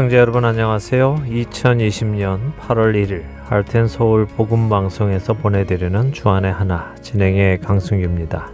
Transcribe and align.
애청자 0.00 0.16
여러분 0.16 0.46
안녕하세요. 0.46 1.24
2020년 1.26 2.56
8월 2.56 2.94
1일 2.94 3.22
할텐 3.44 3.86
서울 3.86 4.24
복음 4.24 4.70
방송에서 4.70 5.34
보내드리는 5.34 6.12
주안의 6.14 6.50
하나 6.50 6.94
진행의 7.02 7.60
강승규입니다. 7.60 8.50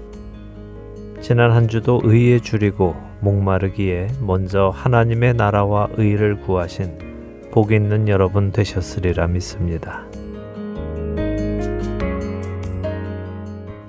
지난 1.21 1.53
한 1.53 1.68
주도 1.68 2.00
의에 2.03 2.40
줄이고 2.40 2.96
목마르기에 3.21 4.09
먼저 4.22 4.72
하나님의 4.75 5.35
나라와 5.35 5.86
의를 5.93 6.40
구하신 6.40 7.50
복 7.53 7.71
있는 7.71 8.08
여러분 8.08 8.50
되셨으리라 8.50 9.29
믿습니다. 9.29 10.04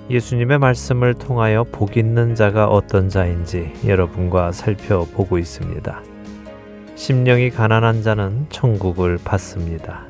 예수님의 0.08 0.60
말씀을 0.60 1.14
통하여 1.14 1.64
복 1.64 1.96
있는 1.96 2.36
자가 2.36 2.68
어떤 2.68 3.08
자인지 3.08 3.72
여러분과 3.84 4.52
살펴보고 4.52 5.38
있습니다. 5.38 6.17
심령이 6.98 7.50
가난한 7.50 8.02
자는 8.02 8.46
천국을 8.50 9.18
받습니다. 9.24 10.04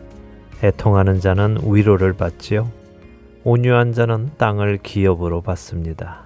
애통하는 0.65 1.21
자는 1.21 1.59
위로를 1.63 2.15
받지요. 2.15 2.71
온유한 3.45 3.93
자는 3.93 4.31
땅을 4.39 4.79
기업으로 4.83 5.43
받습니다. 5.43 6.23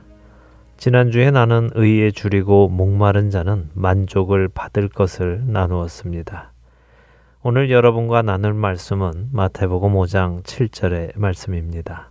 지난주에 0.77 1.33
나는 1.33 1.69
의에 1.75 2.13
줄이고 2.13 2.69
목마른 2.69 3.29
자는 3.29 3.71
만족을 3.75 4.47
받을 4.47 4.89
것을 4.89 5.43
나누었습니다. 5.47 6.53
오늘 7.43 7.73
여러분과 7.73 8.23
나눌 8.23 8.55
말씀은 8.55 9.31
마태복음 9.33 9.95
5장 9.95 10.45
7절의 10.45 11.19
말씀입니다. 11.19 12.11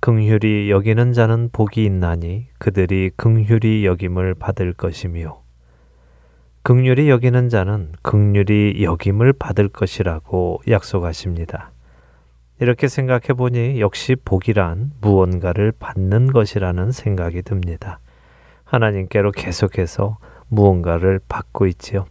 긍휼히 0.00 0.70
여기는 0.70 1.14
자는 1.14 1.48
복이 1.50 1.82
있나니 1.86 2.48
그들이 2.58 3.10
긍휼히 3.16 3.86
여김을 3.86 4.34
받을 4.34 4.74
것이며 4.74 5.41
극률이 6.62 7.10
여기는 7.10 7.48
자는 7.48 7.90
극률이 8.02 8.84
여김을 8.84 9.32
받을 9.32 9.68
것이라고 9.68 10.62
약속하십니다. 10.68 11.72
이렇게 12.60 12.86
생각해 12.86 13.34
보니 13.36 13.80
역시 13.80 14.14
복이란 14.14 14.92
무언가를 15.00 15.72
받는 15.72 16.32
것이라는 16.32 16.92
생각이 16.92 17.42
듭니다. 17.42 17.98
하나님께로 18.62 19.32
계속해서 19.32 20.18
무언가를 20.46 21.18
받고 21.28 21.66
있지요. 21.66 22.06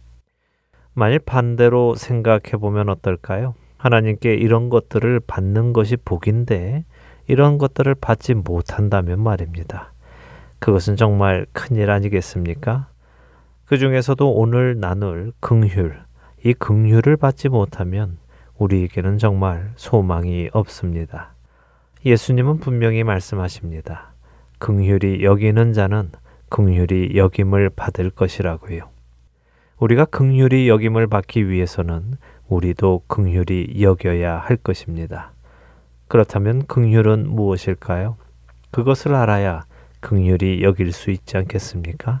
만일 0.92 1.18
반대로 1.18 1.94
생각해 1.94 2.58
보면 2.60 2.90
어떨까요? 2.90 3.54
하나님께 3.78 4.34
이런 4.34 4.68
것들을 4.68 5.20
받는 5.26 5.72
것이 5.72 5.96
복인데 5.96 6.84
이런 7.26 7.56
것들을 7.56 7.94
받지 7.94 8.34
못한다면 8.34 9.22
말입니다. 9.22 9.94
그것은 10.58 10.96
정말 10.96 11.46
큰일 11.52 11.90
아니겠습니까? 11.90 12.91
그 13.72 13.78
중에서도 13.78 14.30
오늘 14.30 14.78
나눌 14.78 15.32
긍휼, 15.40 15.94
이 16.44 16.52
긍휼을 16.52 17.16
받지 17.16 17.48
못하면 17.48 18.18
우리에게는 18.58 19.16
정말 19.16 19.72
소망이 19.76 20.50
없습니다. 20.52 21.32
예수님은 22.04 22.58
분명히 22.58 23.02
말씀하십니다. 23.02 24.12
긍휼이 24.58 25.22
여기는 25.22 25.72
자는 25.72 26.10
긍휼이 26.50 27.16
여김을 27.16 27.70
받을 27.70 28.10
것이라고요. 28.10 28.90
우리가 29.78 30.04
긍휼이 30.04 30.68
여김을 30.68 31.06
받기 31.06 31.48
위해서는 31.48 32.18
우리도 32.48 33.04
긍휼이 33.06 33.80
여겨야 33.80 34.36
할 34.36 34.58
것입니다. 34.58 35.32
그렇다면 36.08 36.66
긍휼은 36.66 37.26
무엇일까요? 37.26 38.18
그것을 38.70 39.14
알아야 39.14 39.64
긍휼이 40.00 40.62
여길 40.62 40.92
수 40.92 41.10
있지 41.10 41.38
않겠습니까? 41.38 42.20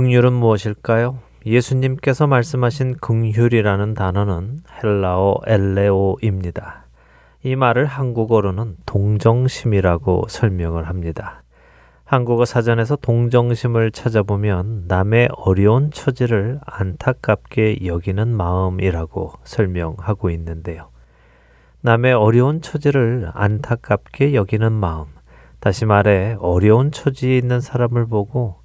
극률은 0.00 0.32
무엇일까요? 0.32 1.18
예수님께서 1.44 2.26
말씀하신 2.26 2.94
긍휼이라는 3.02 3.92
단어는 3.92 4.60
헬라어 4.82 5.40
엘레오입니다. 5.46 6.86
이 7.42 7.54
말을 7.54 7.84
한국어로는 7.84 8.76
동정심이라고 8.86 10.24
설명을 10.26 10.88
합니다. 10.88 11.42
한국어 12.06 12.46
사전에서 12.46 12.96
동정심을 12.96 13.90
찾아보면 13.90 14.84
남의 14.88 15.28
어려운 15.36 15.90
처지를 15.90 16.60
안타깝게 16.64 17.84
여기는 17.84 18.26
마음이라고 18.26 19.34
설명하고 19.44 20.30
있는데요. 20.30 20.88
남의 21.82 22.14
어려운 22.14 22.62
처지를 22.62 23.28
안타깝게 23.34 24.32
여기는 24.32 24.72
마음. 24.72 25.04
다시 25.58 25.84
말해, 25.84 26.38
어려운 26.40 26.90
처지에 26.90 27.36
있는 27.36 27.60
사람을 27.60 28.06
보고, 28.06 28.59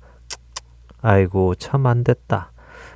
아이고, 1.02 1.56
참 1.56 1.86
안 1.86 2.04
됐다. 2.04 2.52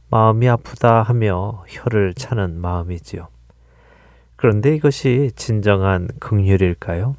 마음이 0.10 0.50
아프다 0.50 1.04
하며 1.04 1.64
혀를 1.68 2.14
차는 2.16 2.60
마음이지요. 2.60 3.28
그런데 4.36 4.74
이것이 4.76 5.32
진정한 5.36 6.08
긍휼일까요? 6.20 7.16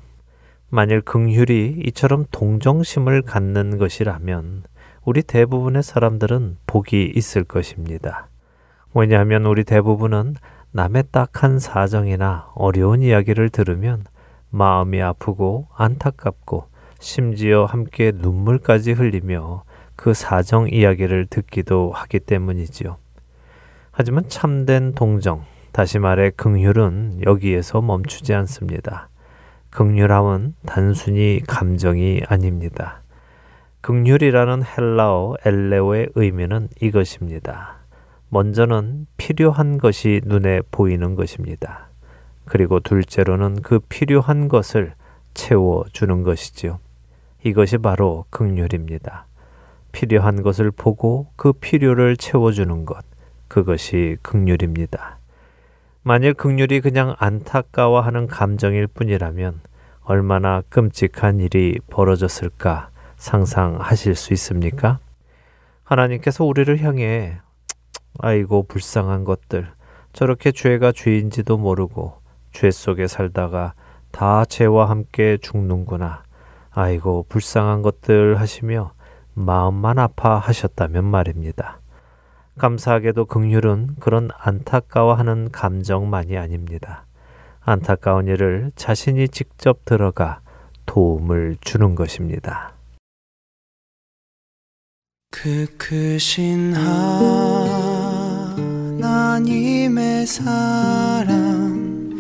만일 0.71 1.01
긍휼이 1.01 1.83
이처럼 1.87 2.25
동정심을 2.31 3.23
갖는 3.23 3.79
것이라면 3.79 4.63
우리 5.05 5.23
대부분의 5.23 5.83
사람들은 5.83 6.59
복이 6.67 7.13
있을 7.15 7.45
것입니다. 7.45 8.29
왜냐하면 8.95 9.47
우리 9.47 9.65
대부분은 9.65 10.37
남의 10.73 11.05
딱한 11.13 11.59
사정이나 11.59 12.51
어려운 12.55 13.03
이야기를 13.03 13.51
들으면 13.51 14.05
마음이 14.51 15.01
아프고 15.03 15.69
안타깝고 15.77 16.67
심지어 17.01 17.65
함께 17.65 18.13
눈물까지 18.15 18.93
흘리며 18.93 19.65
그 20.01 20.15
사정 20.15 20.67
이야기를 20.67 21.27
듣기도 21.27 21.93
하기 21.93 22.21
때문이지요. 22.21 22.97
하지만 23.91 24.27
참된 24.31 24.95
동정, 24.95 25.45
다시 25.73 25.99
말해 25.99 26.31
긍휼은 26.31 27.21
여기에서 27.27 27.83
멈추지 27.83 28.33
않습니다. 28.33 29.11
극률함은 29.69 30.55
단순히 30.65 31.43
감정이 31.47 32.23
아닙니다. 32.27 33.03
극률이라는 33.83 34.63
헬라어 34.65 35.37
엘레오의 35.45 36.09
의미는 36.15 36.71
이것입니다. 36.81 37.81
먼저는 38.31 39.07
필요한 39.19 39.77
것이 39.77 40.23
눈에 40.25 40.63
보이는 40.71 41.15
것입니다. 41.15 41.91
그리고 42.47 42.81
둘째로는 42.81 43.61
그 43.61 43.81
필요한 43.81 44.49
것을 44.49 44.95
채워주는 45.35 46.23
것이지요. 46.23 46.79
이것이 47.45 47.77
바로 47.77 48.25
극률입니다. 48.31 49.27
필요한 49.93 50.43
것을 50.43 50.71
보고 50.71 51.29
그 51.37 51.53
필요를 51.53 52.17
채워주는 52.17 52.85
것, 52.85 53.05
그것이 53.49 54.17
극률입니다. 54.23 55.19
만일 56.03 56.35
극률이 56.35 56.81
그냥 56.81 57.15
안타까워하는 57.19 58.27
감정일 58.27 58.87
뿐이라면 58.87 59.61
얼마나 60.03 60.63
끔찍한 60.69 61.41
일이 61.41 61.79
벌어졌을까 61.89 62.91
상상하실 63.17 64.15
수 64.15 64.33
있습니까? 64.33 64.99
하나님께서 65.85 66.45
우리를 66.45 66.83
향해 66.83 67.39
아이고 68.19 68.65
불쌍한 68.65 69.25
것들 69.25 69.69
저렇게 70.13 70.53
죄가 70.53 70.93
죄인지도 70.93 71.59
모르고 71.59 72.21
죄 72.53 72.71
속에 72.71 73.07
살다가 73.07 73.75
다 74.11 74.45
죄와 74.45 74.89
함께 74.91 75.39
죽는구나. 75.41 76.25
아이고 76.73 77.27
불쌍한 77.29 77.83
것들 77.83 78.41
하시며 78.41 78.93
마음만 79.41 79.99
아파하셨다면 79.99 81.05
말입니다. 81.05 81.81
감사하게도 82.59 83.25
긍휼은 83.27 83.97
그런 84.01 84.29
안타까워하는 84.37 85.51
감정만이 85.51 86.37
아닙니다. 86.37 87.07
안타까운 87.61 88.27
일을 88.27 88.73
자신이 88.77 89.29
직접 89.29 89.85
들어가 89.85 90.41
도움을 90.87 91.57
주는 91.61 91.95
것입니다. 91.95 92.73
그 95.31 95.67
크신 95.79 96.75
하나님의 98.99 100.27
사랑 100.27 102.11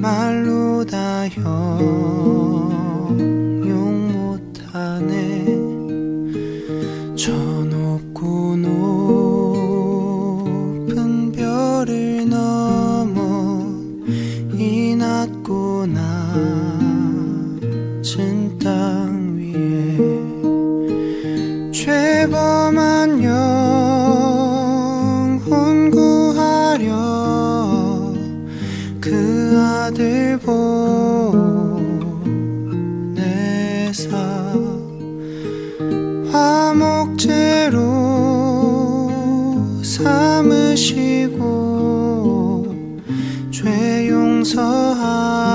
말로 0.00 0.84
다형 0.86 2.63
저 7.24 7.63
삼으시고 40.04 41.40
죄 43.50 44.08
용서하 44.10 45.53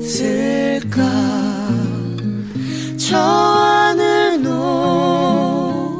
쓸까? 0.00 1.02
저 2.96 3.16
하늘 3.18 4.42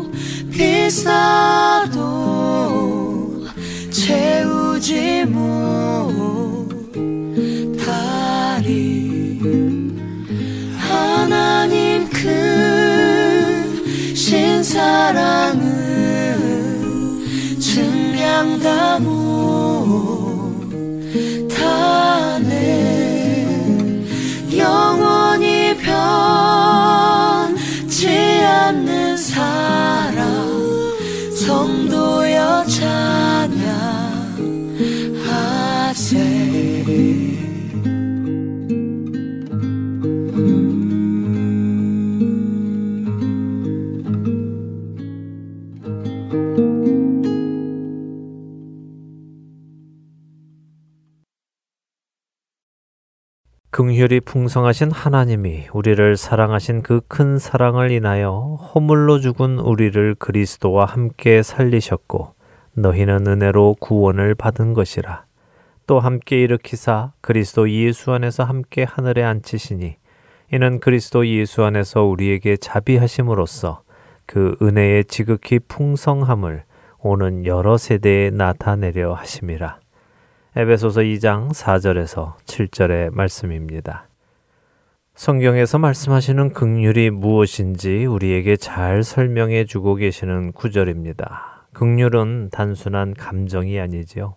높이 0.03 0.91
쌓도 0.91 1.95
채우지 3.91 5.25
못하리. 5.27 5.47
하나님 10.79 12.09
크신 14.15 14.63
사랑은 14.63 15.67
증량다 17.59 18.99
못 19.01 19.26
긍휼이 53.77 54.21
풍성하신 54.21 54.91
하나님이 54.91 55.67
우리를 55.71 56.17
사랑하신 56.17 56.81
그 56.81 57.03
큰 57.09 57.39
사랑을 57.39 57.91
인하여 57.91 58.57
허물로 58.59 59.21
죽은 59.21 59.59
우리를 59.59 60.15
그리스도와 60.15 60.87
함께 60.87 61.43
살리셨고 61.43 62.33
너희는 62.73 63.27
은혜로 63.27 63.77
구원을 63.79 64.35
받은 64.35 64.73
것이라. 64.73 65.27
또 65.87 66.01
함께 66.01 66.41
일으키사 66.41 67.13
그리스도 67.21 67.69
예수 67.69 68.13
안에서 68.13 68.45
함께 68.45 68.83
하늘에 68.83 69.23
앉히시니 69.23 69.97
이는 70.55 70.81
그리스도 70.81 71.27
예수 71.27 71.63
안에서 71.63 72.03
우리에게 72.05 72.57
자비하심으로써 72.57 73.83
그 74.25 74.57
은혜의 74.63 75.05
지극히 75.05 75.59
풍성함을 75.59 76.63
오는 77.01 77.45
여러 77.45 77.77
세대에 77.77 78.31
나타내려 78.31 79.13
하심이라. 79.13 79.81
에베소서 80.59 81.03
2장 81.03 81.53
4절에서 81.53 82.37
7절의 82.47 83.13
말씀입니다. 83.13 84.09
성경에서 85.15 85.79
말씀하시는 85.79 86.55
극률이 86.55 87.11
무엇인지 87.11 88.07
우리에게 88.07 88.57
잘 88.57 89.03
설명해 89.03 89.67
주고 89.67 89.97
계시는 89.97 90.53
구절입니다. 90.53 91.67
극률은 91.75 92.49
단순한 92.53 93.13
감정이 93.13 93.79
아니지요. 93.79 94.37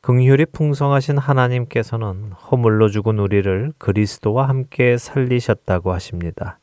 극률이 0.00 0.46
풍성하신 0.46 1.18
하나님께서는 1.18 2.32
허물로 2.32 2.88
죽은 2.88 3.18
우리를 3.18 3.74
그리스도와 3.76 4.48
함께 4.48 4.96
살리셨다고 4.96 5.92
하십니다. 5.92 6.60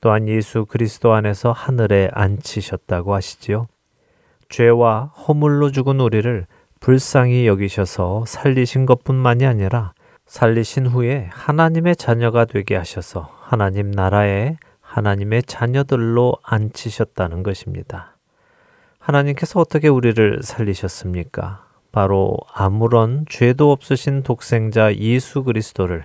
또한 0.00 0.26
예수 0.26 0.66
그리스도 0.66 1.12
안에서 1.12 1.52
하늘에 1.52 2.10
앉히셨다고 2.12 3.14
하시지요. 3.14 3.68
죄와 4.48 5.12
허물로 5.28 5.70
죽은 5.70 6.00
우리를 6.00 6.48
불쌍히 6.84 7.46
여기셔서 7.46 8.26
살리신 8.26 8.84
것뿐만이 8.84 9.46
아니라 9.46 9.94
살리신 10.26 10.84
후에 10.84 11.30
하나님의 11.32 11.96
자녀가 11.96 12.44
되게 12.44 12.76
하셔서 12.76 13.30
하나님 13.40 13.90
나라에 13.90 14.58
하나님의 14.82 15.44
자녀들로 15.44 16.36
앉히셨다는 16.42 17.42
것입니다. 17.42 18.18
하나님께서 18.98 19.60
어떻게 19.60 19.88
우리를 19.88 20.40
살리셨습니까? 20.42 21.64
바로 21.90 22.36
아무런 22.52 23.24
죄도 23.30 23.72
없으신 23.72 24.22
독생자 24.22 24.94
예수 24.94 25.42
그리스도를 25.42 26.04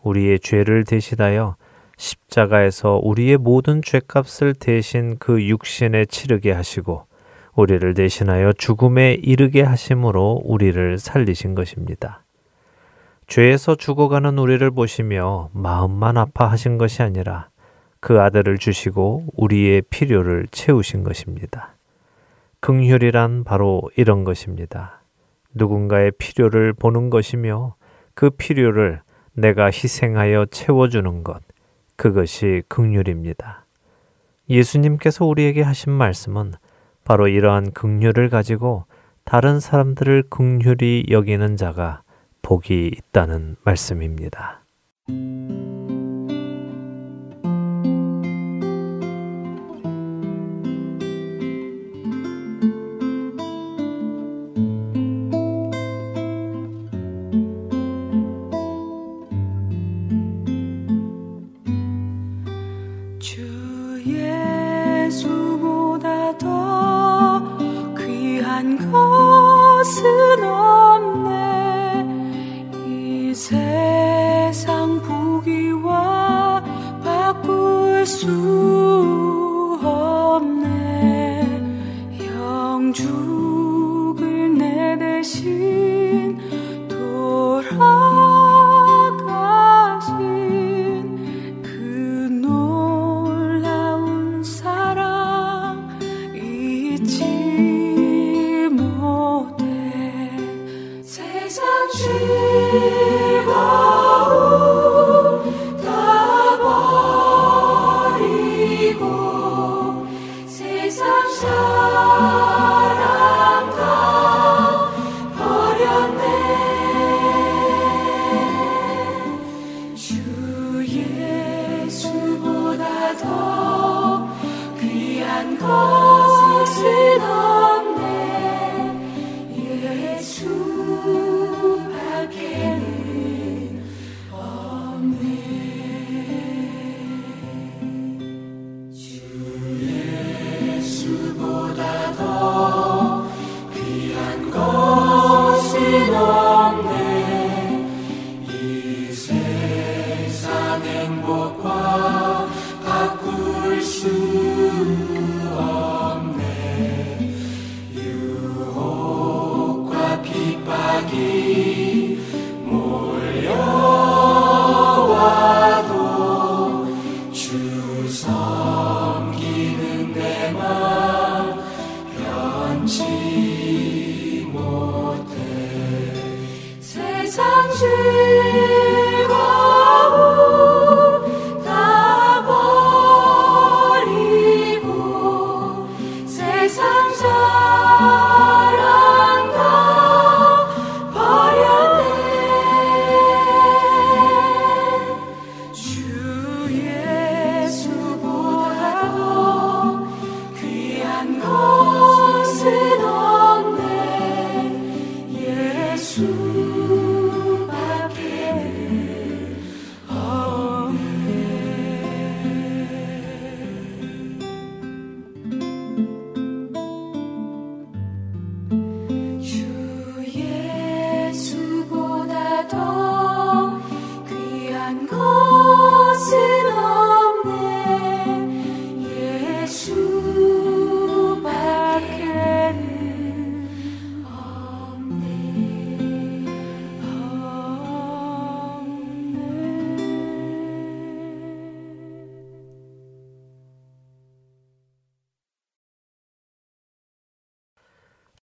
우리의 0.00 0.38
죄를 0.38 0.84
대신하여 0.84 1.56
십자가에서 1.96 3.00
우리의 3.02 3.36
모든 3.36 3.82
죄값을 3.82 4.54
대신 4.54 5.16
그 5.18 5.44
육신에 5.44 6.04
치르게 6.04 6.52
하시고 6.52 7.09
우리를 7.54 7.94
대신하여 7.94 8.52
죽음에 8.52 9.14
이르게 9.14 9.62
하심으로 9.62 10.42
우리를 10.44 10.98
살리신 10.98 11.54
것입니다. 11.54 12.22
죄에서 13.26 13.74
죽어가는 13.76 14.38
우리를 14.38 14.68
보시며 14.72 15.50
마음만 15.52 16.16
아파하신 16.16 16.78
것이 16.78 17.02
아니라 17.02 17.48
그 18.00 18.20
아들을 18.20 18.58
주시고 18.58 19.26
우리의 19.36 19.82
필요를 19.82 20.48
채우신 20.50 21.04
것입니다. 21.04 21.74
긍휼이란 22.60 23.44
바로 23.44 23.82
이런 23.96 24.24
것입니다. 24.24 25.02
누군가의 25.54 26.12
필요를 26.18 26.72
보는 26.72 27.10
것이며 27.10 27.74
그 28.14 28.30
필요를 28.30 29.02
내가 29.32 29.66
희생하여 29.66 30.46
채워주는 30.46 31.24
것, 31.24 31.40
그것이 31.96 32.62
긍휼입니다. 32.68 33.64
예수님께서 34.48 35.24
우리에게 35.24 35.62
하신 35.62 35.92
말씀은 35.92 36.52
바로 37.04 37.28
이러한 37.28 37.72
긍휼을 37.72 38.28
가지고 38.28 38.84
다른 39.24 39.60
사람들을 39.60 40.24
긍휼히 40.30 41.04
여기는 41.10 41.56
자가 41.56 42.02
복이 42.42 42.92
있다는 42.96 43.56
말씀입니다. 43.64 44.64
것은 68.76 70.44
없네. 70.44 72.06
이 72.86 73.34
세상 73.34 75.00
부귀와 75.02 76.62
바꿀 77.04 78.04
수 78.06 79.78
없네. 79.82 81.46
영죽을 82.36 84.18
내 84.56 84.98
대신 84.98 85.89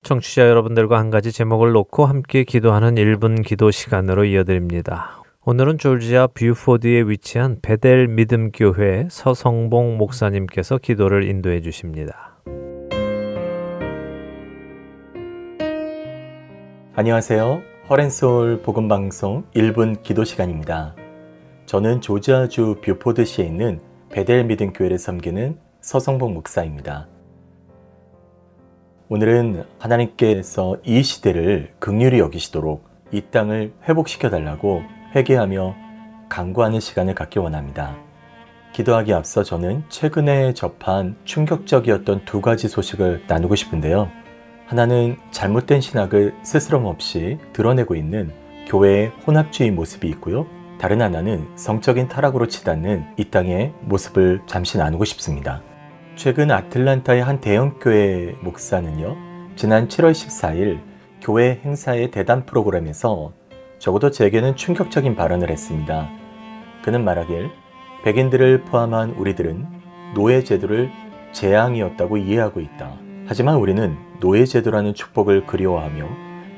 청취자 0.03 0.47
여러분들과 0.47 0.97
한 0.99 1.09
가지 1.09 1.31
제목을 1.31 1.71
놓고 1.71 2.05
함께 2.05 2.43
기도하는 2.43 2.95
1분 2.95 3.45
기도 3.45 3.71
시간으로 3.71 4.25
이어드립니다. 4.25 5.21
오늘은 5.45 5.77
졸지아 5.77 6.27
뷰포드에 6.27 7.01
위치한 7.03 7.59
베델 7.61 8.07
믿음교회 8.07 9.07
서성봉 9.09 9.97
목사님께서 9.97 10.77
기도를 10.77 11.23
인도해 11.23 11.61
주십니다. 11.61 12.37
안녕하세요. 16.95 17.61
Heart 17.89 18.20
and 18.20 18.39
Soul 18.39 18.63
복음방송 18.63 19.45
1분 19.55 20.03
기도 20.03 20.23
시간입니다. 20.23 20.95
저는 21.65 22.01
조지아주 22.01 22.81
뷰포드시에 22.83 23.45
있는 23.45 23.79
베델 24.09 24.45
믿음교회를 24.45 24.97
섬기는 24.97 25.57
서성봉 25.81 26.33
목사입니다. 26.33 27.07
오늘은 29.09 29.63
하나님께서 29.79 30.75
이 30.83 31.01
시대를 31.01 31.71
극률히 31.79 32.19
여기시도록 32.19 32.83
이 33.13 33.21
땅을 33.31 33.71
회복시켜 33.87 34.29
달라고 34.29 34.81
회개하며 35.15 35.75
강구하는 36.27 36.81
시간을 36.81 37.15
갖기 37.15 37.39
원합니다. 37.39 37.95
기도하기 38.73 39.13
앞서 39.13 39.43
저는 39.43 39.83
최근에 39.87 40.53
접한 40.53 41.15
충격적이었던 41.23 42.25
두 42.25 42.41
가지 42.41 42.67
소식을 42.67 43.23
나누고 43.27 43.55
싶은데요. 43.55 44.09
하나는 44.65 45.15
잘못된 45.31 45.79
신학을 45.79 46.35
스스럼 46.43 46.85
없이 46.85 47.37
드러내고 47.53 47.95
있는 47.95 48.33
교회의 48.67 49.13
혼합주의 49.25 49.71
모습이 49.71 50.09
있고요. 50.09 50.47
다른 50.81 51.01
하나는 51.01 51.47
성적인 51.55 52.09
타락으로 52.09 52.47
치닫는 52.47 53.05
이 53.15 53.23
땅의 53.23 53.71
모습을 53.83 54.41
잠시 54.47 54.77
나누고 54.77 55.05
싶습니다. 55.05 55.61
최근 56.17 56.49
아틀란타의 56.49 57.23
한 57.23 57.39
대형교회 57.39 58.37
목사는요, 58.41 59.15
지난 59.55 59.87
7월 59.87 60.13
14일 60.13 60.79
교회 61.21 61.61
행사의 61.63 62.09
대담 62.09 62.43
프로그램에서 62.43 63.33
적어도 63.77 64.09
제게는 64.09 64.55
충격적인 64.55 65.15
발언을 65.15 65.51
했습니다. 65.51 66.09
그는 66.83 67.03
말하길, 67.03 67.51
백인들을 68.03 68.63
포함한 68.63 69.11
우리들은 69.11 69.67
노예 70.15 70.43
제도를 70.43 70.89
재앙이었다고 71.33 72.17
이해하고 72.17 72.61
있다. 72.61 72.97
하지만 73.27 73.57
우리는 73.57 73.95
노예 74.19 74.45
제도라는 74.45 74.95
축복을 74.95 75.45
그리워하며 75.45 76.07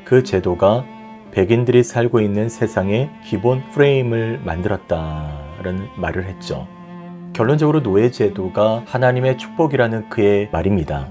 그 0.06 0.24
제도가 0.24 0.86
백인들이 1.32 1.84
살고 1.84 2.22
있는 2.22 2.48
세상의 2.48 3.10
기본 3.26 3.70
프레임을 3.72 4.40
만들었다라는 4.40 5.90
말을 5.98 6.28
했죠. 6.28 6.79
결론적으로 7.34 7.82
노예 7.82 8.12
제도가 8.12 8.84
하나님의 8.86 9.38
축복이라는 9.38 10.10
그의 10.10 10.50
말입니다. 10.52 11.10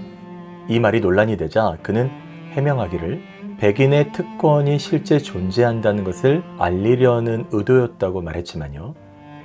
이 0.68 0.78
말이 0.78 1.00
논란이 1.00 1.36
되자 1.36 1.76
그는 1.82 2.10
해명하기를 2.52 3.22
백인의 3.58 4.12
특권이 4.12 4.78
실제 4.78 5.18
존재한다는 5.18 6.04
것을 6.04 6.42
알리려는 6.58 7.46
의도였다고 7.50 8.22
말했지만요. 8.22 8.94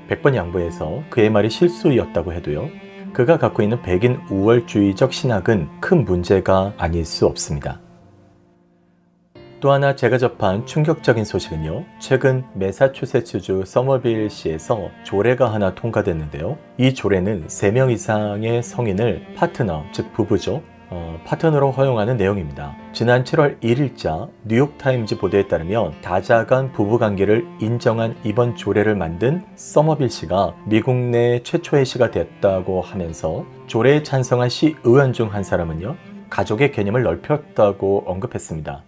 100번 0.09 0.35
양보해서 0.35 1.03
그의 1.09 1.29
말이 1.29 1.49
실수였다고 1.49 2.33
해도요. 2.33 2.69
그가 3.13 3.37
갖고 3.37 3.63
있는 3.63 3.81
백인 3.81 4.19
우월주의적 4.29 5.13
신학은 5.13 5.69
큰 5.79 6.03
문제가 6.03 6.73
아닐 6.77 7.05
수 7.05 7.25
없습니다. 7.25 7.79
또 9.63 9.71
하나 9.71 9.95
제가 9.95 10.17
접한 10.17 10.65
충격적인 10.65 11.23
소식은요. 11.23 11.85
최근 11.97 12.43
메사추세츠주 12.53 13.63
서머빌시에서 13.65 14.89
조례가 15.05 15.53
하나 15.53 15.73
통과됐는데요. 15.73 16.57
이 16.77 16.93
조례는 16.93 17.47
3명 17.47 17.89
이상의 17.89 18.61
성인을 18.61 19.25
파트너, 19.37 19.85
즉 19.93 20.11
부부죠. 20.11 20.61
어, 20.89 21.17
파트너로 21.23 21.71
허용하는 21.71 22.17
내용입니다. 22.17 22.75
지난 22.91 23.23
7월 23.23 23.57
1일자 23.61 24.27
뉴욕타임즈 24.43 25.17
보도에 25.19 25.47
따르면 25.47 25.93
다자 26.01 26.45
간 26.45 26.73
부부관계를 26.73 27.47
인정한 27.61 28.17
이번 28.25 28.57
조례를 28.57 28.95
만든 28.95 29.45
서머빌 29.55 30.09
씨가 30.09 30.55
미국 30.65 30.93
내 30.93 31.41
최초의 31.41 31.85
시가 31.85 32.11
됐다고 32.11 32.81
하면서 32.81 33.45
조례에 33.67 34.03
찬성한 34.03 34.49
시 34.49 34.75
의원 34.83 35.13
중 35.13 35.29
한 35.29 35.41
사람은요. 35.41 35.95
가족의 36.29 36.73
개념을 36.73 37.03
넓혔다고 37.03 38.03
언급했습니다. 38.07 38.83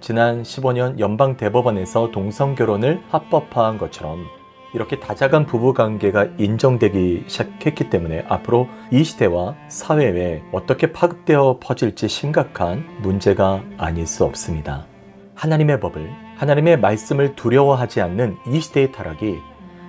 지난 0.00 0.42
15년 0.42 0.98
연방 1.00 1.36
대법원에서 1.36 2.10
동성 2.12 2.54
결혼을 2.54 3.02
합법화한 3.08 3.78
것처럼 3.78 4.26
이렇게 4.74 5.00
다자간 5.00 5.46
부부 5.46 5.74
관계가 5.74 6.28
인정되기 6.38 7.24
시작했기 7.26 7.90
때문에 7.90 8.24
앞으로 8.28 8.68
이 8.92 9.02
시대와 9.02 9.56
사회에 9.68 10.42
어떻게 10.52 10.92
파급되어 10.92 11.58
퍼질지 11.60 12.08
심각한 12.08 12.86
문제가 13.00 13.62
아닐 13.76 14.06
수 14.06 14.24
없습니다. 14.24 14.86
하나님의 15.34 15.80
법을, 15.80 16.10
하나님의 16.36 16.78
말씀을 16.80 17.34
두려워하지 17.34 18.00
않는 18.02 18.36
이 18.48 18.60
시대의 18.60 18.92
타락이 18.92 19.38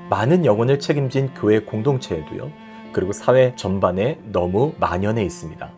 많은 0.09 0.45
영혼을 0.45 0.79
책임진 0.79 1.33
교회 1.35 1.59
공동체에도요, 1.59 2.51
그리고 2.93 3.11
사회 3.11 3.53
전반에 3.55 4.19
너무 4.31 4.73
만연해 4.79 5.23
있습니다. 5.23 5.69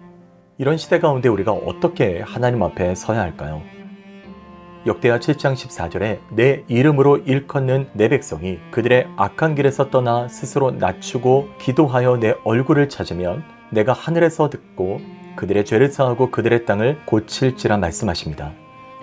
이런 0.58 0.78
시대 0.78 1.00
가운데 1.00 1.28
우리가 1.28 1.52
어떻게 1.52 2.22
하나님 2.22 2.63
앞에 2.63 2.96
서야 2.96 3.20
할까요? 3.20 3.62
역대하 4.88 5.20
7장 5.20 5.54
14절에 5.54 6.17
내 6.32 6.63
이름으로 6.67 7.17
일컫는 7.17 7.89
내 7.94 8.10
백성이 8.10 8.58
그들의 8.72 9.10
악한 9.15 9.54
길에서 9.54 9.91
떠나 9.91 10.28
스스로 10.28 10.72
낮추고 10.72 11.50
기도하여 11.60 12.17
내 12.17 12.34
얼굴을 12.44 12.89
찾으면 12.89 13.44
내가 13.70 13.94
하늘에서 13.94 14.50
듣고 14.50 15.00
그들의 15.36 15.65
죄를 15.65 15.89
사하고 15.89 16.32
그들의 16.32 16.65
땅을 16.65 17.02
고칠지라 17.06 17.78
말씀하십니다. 17.78 18.54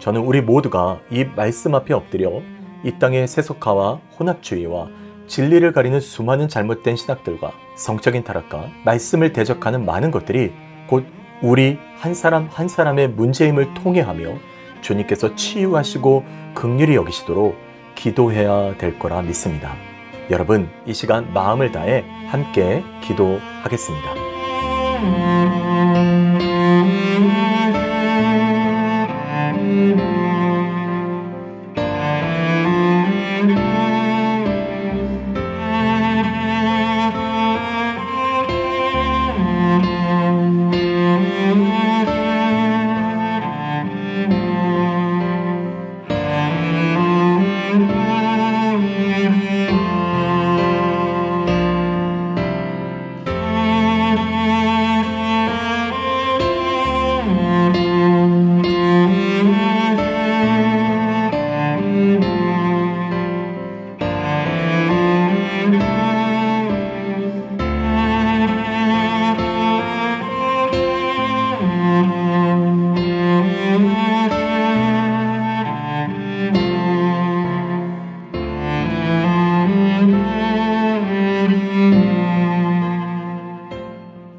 저는 0.00 0.22
우리 0.22 0.40
모두가 0.40 0.98
이 1.12 1.24
말씀 1.24 1.76
앞에 1.76 1.94
엎드려 1.94 2.42
이 2.82 2.98
땅의 2.98 3.28
세속화와 3.28 4.00
혼합주의와 4.18 4.88
진리를 5.28 5.72
가리는 5.72 6.00
수많은 6.00 6.48
잘못된 6.48 6.96
신학들과 6.96 7.52
성적인 7.76 8.24
타락과 8.24 8.66
말씀을 8.84 9.32
대적하는 9.32 9.84
많은 9.84 10.10
것들이 10.10 10.52
곧 10.88 11.04
우리 11.40 11.78
한 11.98 12.14
사람 12.14 12.48
한 12.50 12.66
사람의 12.66 13.10
문제임을 13.10 13.74
통해하며 13.74 14.57
주님께서 14.80 15.34
치유하시고 15.34 16.24
극률이 16.54 16.94
여기시도록 16.96 17.56
기도해야 17.94 18.76
될 18.76 18.98
거라 18.98 19.22
믿습니다. 19.22 19.74
여러분, 20.30 20.68
이 20.86 20.92
시간 20.94 21.32
마음을 21.32 21.72
다해 21.72 22.04
함께 22.28 22.84
기도하겠습니다. 23.02 24.14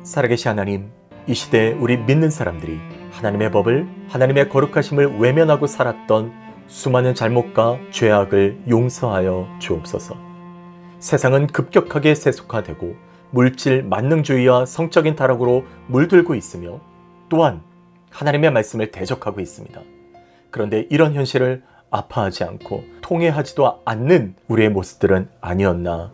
살아계신 0.09 0.49
하나님, 0.49 0.89
이 1.27 1.35
시대에 1.35 1.73
우리 1.73 1.95
믿는 1.95 2.31
사람들이 2.31 2.79
하나님의 3.11 3.51
법을, 3.51 3.87
하나님의 4.07 4.49
거룩하심을 4.49 5.19
외면하고 5.19 5.67
살았던 5.67 6.33
수많은 6.65 7.13
잘못과 7.13 7.77
죄악을 7.91 8.63
용서하여 8.67 9.47
주옵소서. 9.59 10.17
세상은 10.97 11.45
급격하게 11.45 12.15
세속화되고 12.15 12.95
물질 13.29 13.83
만능주의와 13.83 14.65
성적인 14.65 15.15
타락으로 15.15 15.65
물들고 15.85 16.33
있으며 16.33 16.79
또한 17.29 17.61
하나님의 18.09 18.51
말씀을 18.51 18.89
대적하고 18.89 19.41
있습니다. 19.41 19.79
그런데 20.49 20.87
이런 20.89 21.13
현실을 21.13 21.61
아파하지 21.91 22.45
않고 22.45 22.83
통해하지도 23.01 23.81
않는 23.85 24.33
우리의 24.47 24.69
모습들은 24.69 25.29
아니었나 25.39 26.11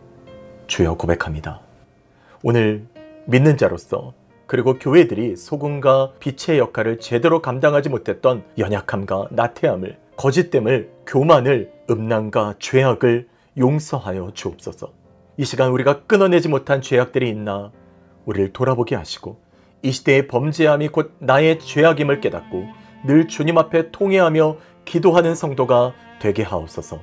주여 0.66 0.98
고백합니다. 0.98 1.60
오늘 2.42 2.84
믿는 3.26 3.56
자로서 3.56 4.14
그리고 4.46 4.78
교회들이 4.78 5.36
소금과 5.36 6.12
빛의 6.20 6.58
역할을 6.60 7.00
제대로 7.00 7.42
감당하지 7.42 7.88
못했던 7.88 8.44
연약함과 8.56 9.28
나태함을, 9.32 9.98
거짓됨을, 10.16 10.90
교만을, 11.06 11.72
음란과 11.90 12.54
죄악을 12.60 13.26
용서하여 13.58 14.30
주옵소서. 14.34 14.92
이 15.38 15.44
시간 15.44 15.70
우리가 15.72 16.02
끊어내지 16.02 16.48
못한 16.48 16.80
죄악들이 16.80 17.28
있나 17.28 17.72
우리를 18.24 18.52
돌아보게 18.52 18.94
하시고 18.94 19.40
이 19.82 19.90
시대의 19.90 20.28
범죄함이 20.28 20.88
곧 20.88 21.14
나의 21.18 21.58
죄악임을 21.58 22.20
깨닫고 22.20 22.64
늘 23.06 23.26
주님 23.26 23.58
앞에 23.58 23.90
통회하며 23.90 24.56
기도하는 24.84 25.34
성도가 25.34 25.92
되게 26.20 26.44
하옵소서. 26.44 27.00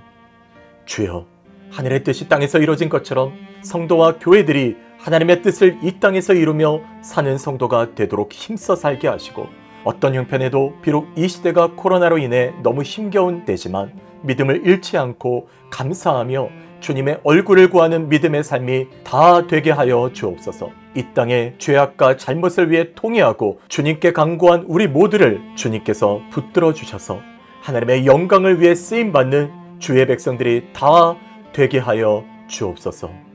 주여, 0.86 1.26
하늘의 1.72 2.04
뜻이 2.04 2.30
땅에서 2.30 2.60
이루어진 2.60 2.88
것처럼 2.88 3.34
성도와 3.62 4.20
교회들이 4.20 4.78
하나님의 5.04 5.42
뜻을 5.42 5.80
이 5.82 6.00
땅에서 6.00 6.34
이루며 6.34 6.80
사는 7.02 7.38
성도가 7.38 7.94
되도록 7.94 8.32
힘써 8.32 8.78
살게 8.78 9.10
하시고 9.10 9.48
어떤 9.84 10.16
형편에도 10.16 10.76
비록 10.82 11.10
이 11.18 11.28
시대가 11.28 11.72
코로나로 11.76 12.20
인해 12.20 12.54
너무 12.64 12.84
힘겨운 12.84 13.44
때지만 13.44 13.92
믿음을 14.22 14.66
잃지 14.66 14.98
않고 14.98 15.50
감사하며 15.72 16.48
주님의 16.80 17.20
얼굴을 17.26 17.70
구하는 17.70 18.08
믿음의 18.08 18.46
삶이 18.46 18.88
다 19.04 19.46
되게 19.46 19.72
하여 19.72 20.12
주옵소서. 20.14 20.70
이 20.96 21.04
땅의 21.14 21.56
죄악과 21.58 22.16
잘못을 22.16 22.72
위해 22.72 22.94
통회하고 22.96 23.60
주님께 23.68 24.14
강구한 24.14 24.64
우리 24.70 24.88
모두를 24.88 25.42
주님께서 25.56 26.22
붙들어 26.32 26.72
주셔서 26.74 27.20
하나님의 27.62 28.06
영광을 28.06 28.62
위해 28.62 28.74
쓰임 28.74 29.12
받는 29.12 29.52
주의 29.80 30.06
백성들이 30.08 30.68
다 30.72 31.18
되게 31.52 31.78
하여 31.78 32.24
주옵소서. 32.48 33.33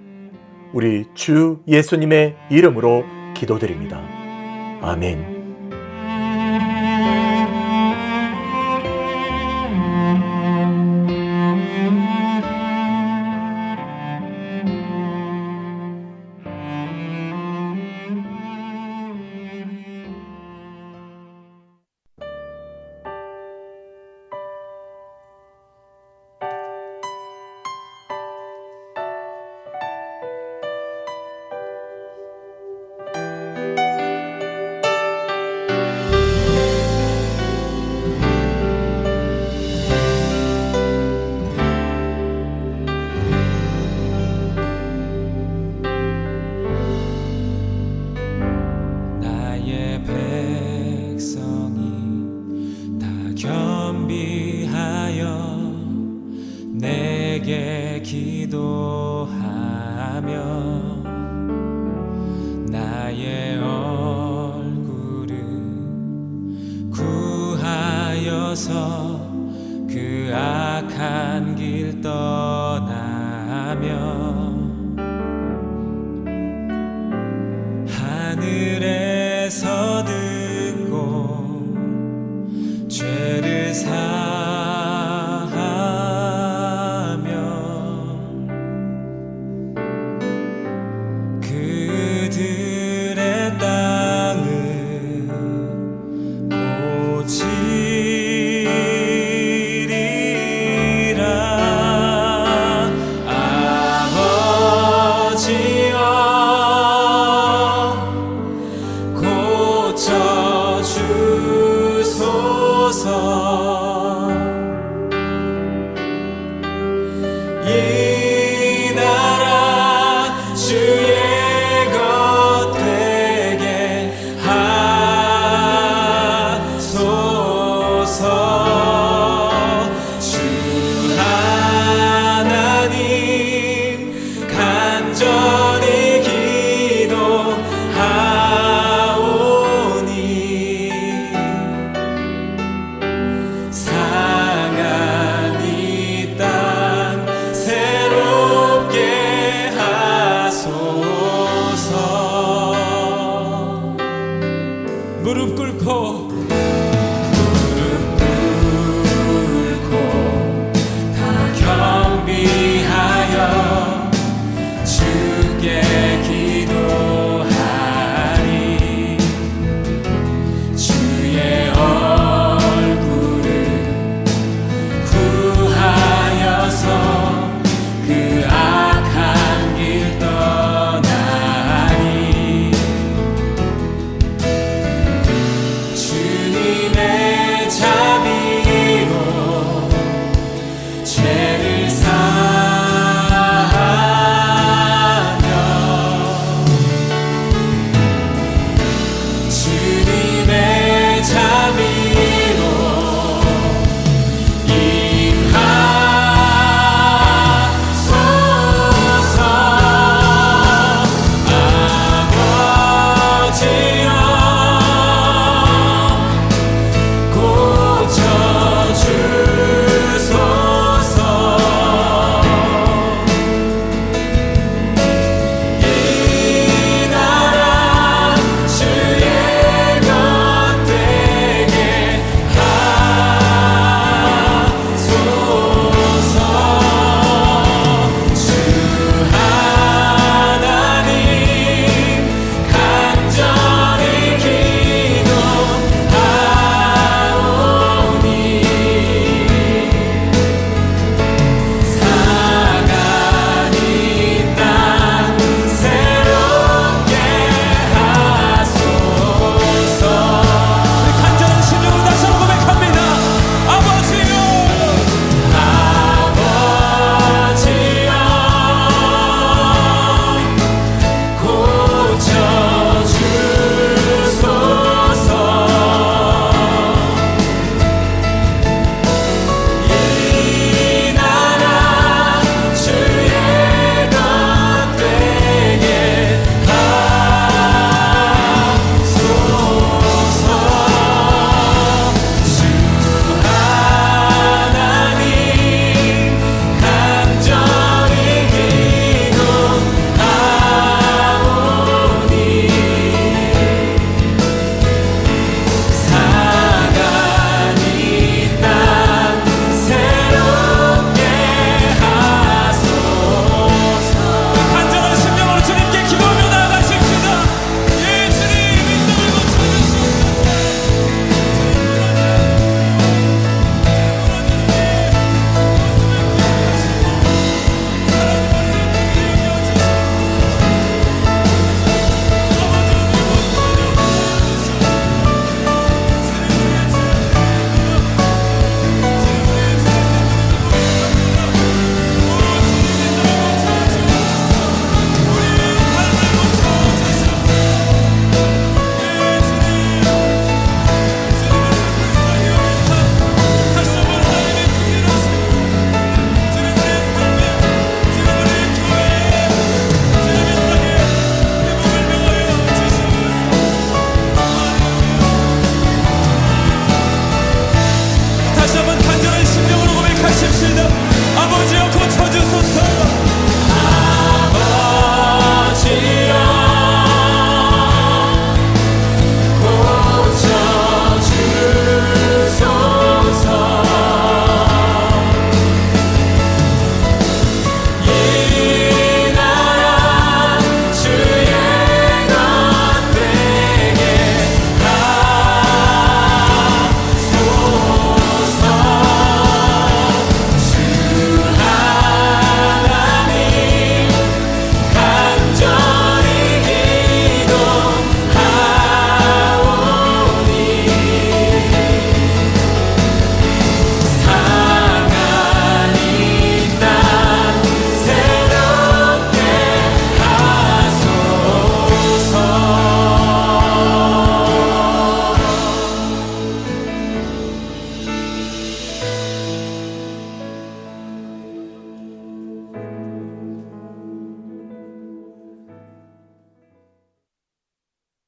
우리 0.73 1.07
주 1.15 1.61
예수님의 1.67 2.37
이름으로 2.51 3.05
기도드립니다. 3.35 4.01
아멘. 4.83 5.38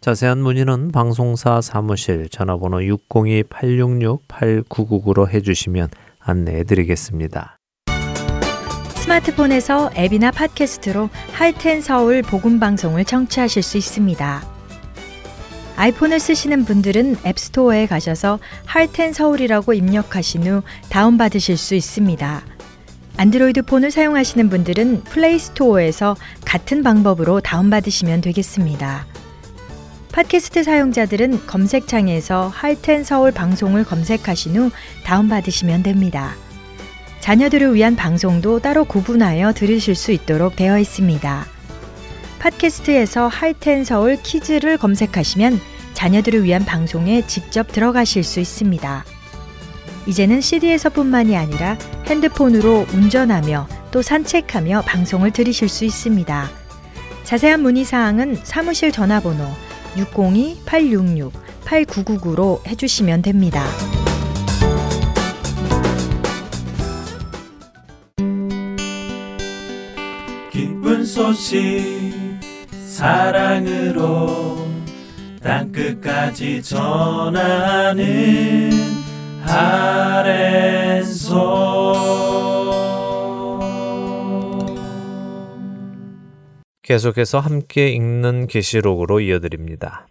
자세한 0.00 0.38
문의는 0.38 0.92
방송사 0.92 1.60
사무실 1.60 2.28
전화번호 2.28 2.78
602-866-8999로 2.78 5.28
해주시면 5.28 5.88
안내해 6.20 6.62
드리겠습니다. 6.62 7.58
스마트폰에서 8.94 9.90
앱이나 9.96 10.30
팟캐스트로 10.30 11.08
Heart 11.32 11.62
and 11.62 11.80
Soul 11.80 12.22
복음 12.22 12.60
방송을 12.60 13.04
청취하실 13.04 13.62
수 13.62 13.78
있습니다. 13.78 14.42
아이폰을 15.76 16.20
쓰시는 16.20 16.64
분들은 16.64 17.16
앱스토어에 17.24 17.86
가셔서 17.86 18.38
Heart 18.66 18.95
and 18.95 19.12
Soul이라고 19.12 19.72
입력하신 19.72 20.46
후 20.46 20.62
다운받으실 20.90 21.56
수 21.56 21.74
있습니다. 21.74 22.42
안드로이드 23.16 23.62
폰을 23.62 23.90
사용하시는 23.90 24.48
분들은 24.48 25.02
플레이 25.04 25.40
스토어에서 25.40 26.14
같은 26.44 26.84
방법으로 26.84 27.40
다운받으시면 27.40 28.20
되겠습니다. 28.20 29.06
팟캐스트 30.12 30.64
사용자들은 30.64 31.46
검색창에서 31.46 32.48
할텐 32.48 33.04
서울 33.04 33.30
방송을 33.30 33.84
검색하신 33.84 34.56
후 34.56 34.70
다운받으시면 35.04 35.82
됩니다. 35.82 36.34
자녀들을 37.20 37.74
위한 37.74 37.94
방송도 37.94 38.60
따로 38.60 38.84
구분하여 38.84 39.52
들으실 39.52 39.94
수 39.94 40.12
있도록 40.12 40.56
되어 40.56 40.78
있습니다. 40.78 41.46
팟캐스트에서 42.38 43.28
할텐 43.28 43.84
서울 43.84 44.16
키즈를 44.22 44.78
검색하시면 44.78 45.60
자녀들을 45.92 46.42
위한 46.44 46.64
방송에 46.64 47.26
직접 47.26 47.70
들어가실 47.70 48.24
수 48.24 48.40
있습니다. 48.40 49.04
이제는 50.06 50.40
CD에서뿐만이 50.40 51.36
아니라 51.36 51.76
핸드폰으로 52.06 52.86
운전하며 52.94 53.68
또 53.90 54.00
산책하며 54.00 54.82
방송을 54.86 55.32
들으실 55.32 55.68
수 55.68 55.84
있습니다. 55.84 56.48
자세한 57.24 57.60
문의 57.60 57.84
사항은 57.84 58.38
사무실 58.42 58.90
전화번호 58.90 59.44
602-866-8999로 60.04 62.66
해주시면 62.66 63.22
됩니다. 63.22 63.64
기쁜 70.50 71.04
소식 71.04 71.60
사랑으로 72.86 74.66
땅끝까지 75.40 76.62
전하는 76.62 78.06
아랜소 79.44 81.38
계속해서 86.88 87.38
함께 87.38 87.88
읽는 87.88 88.46
계시록으로 88.46 89.20
이어드립니다. 89.20 90.06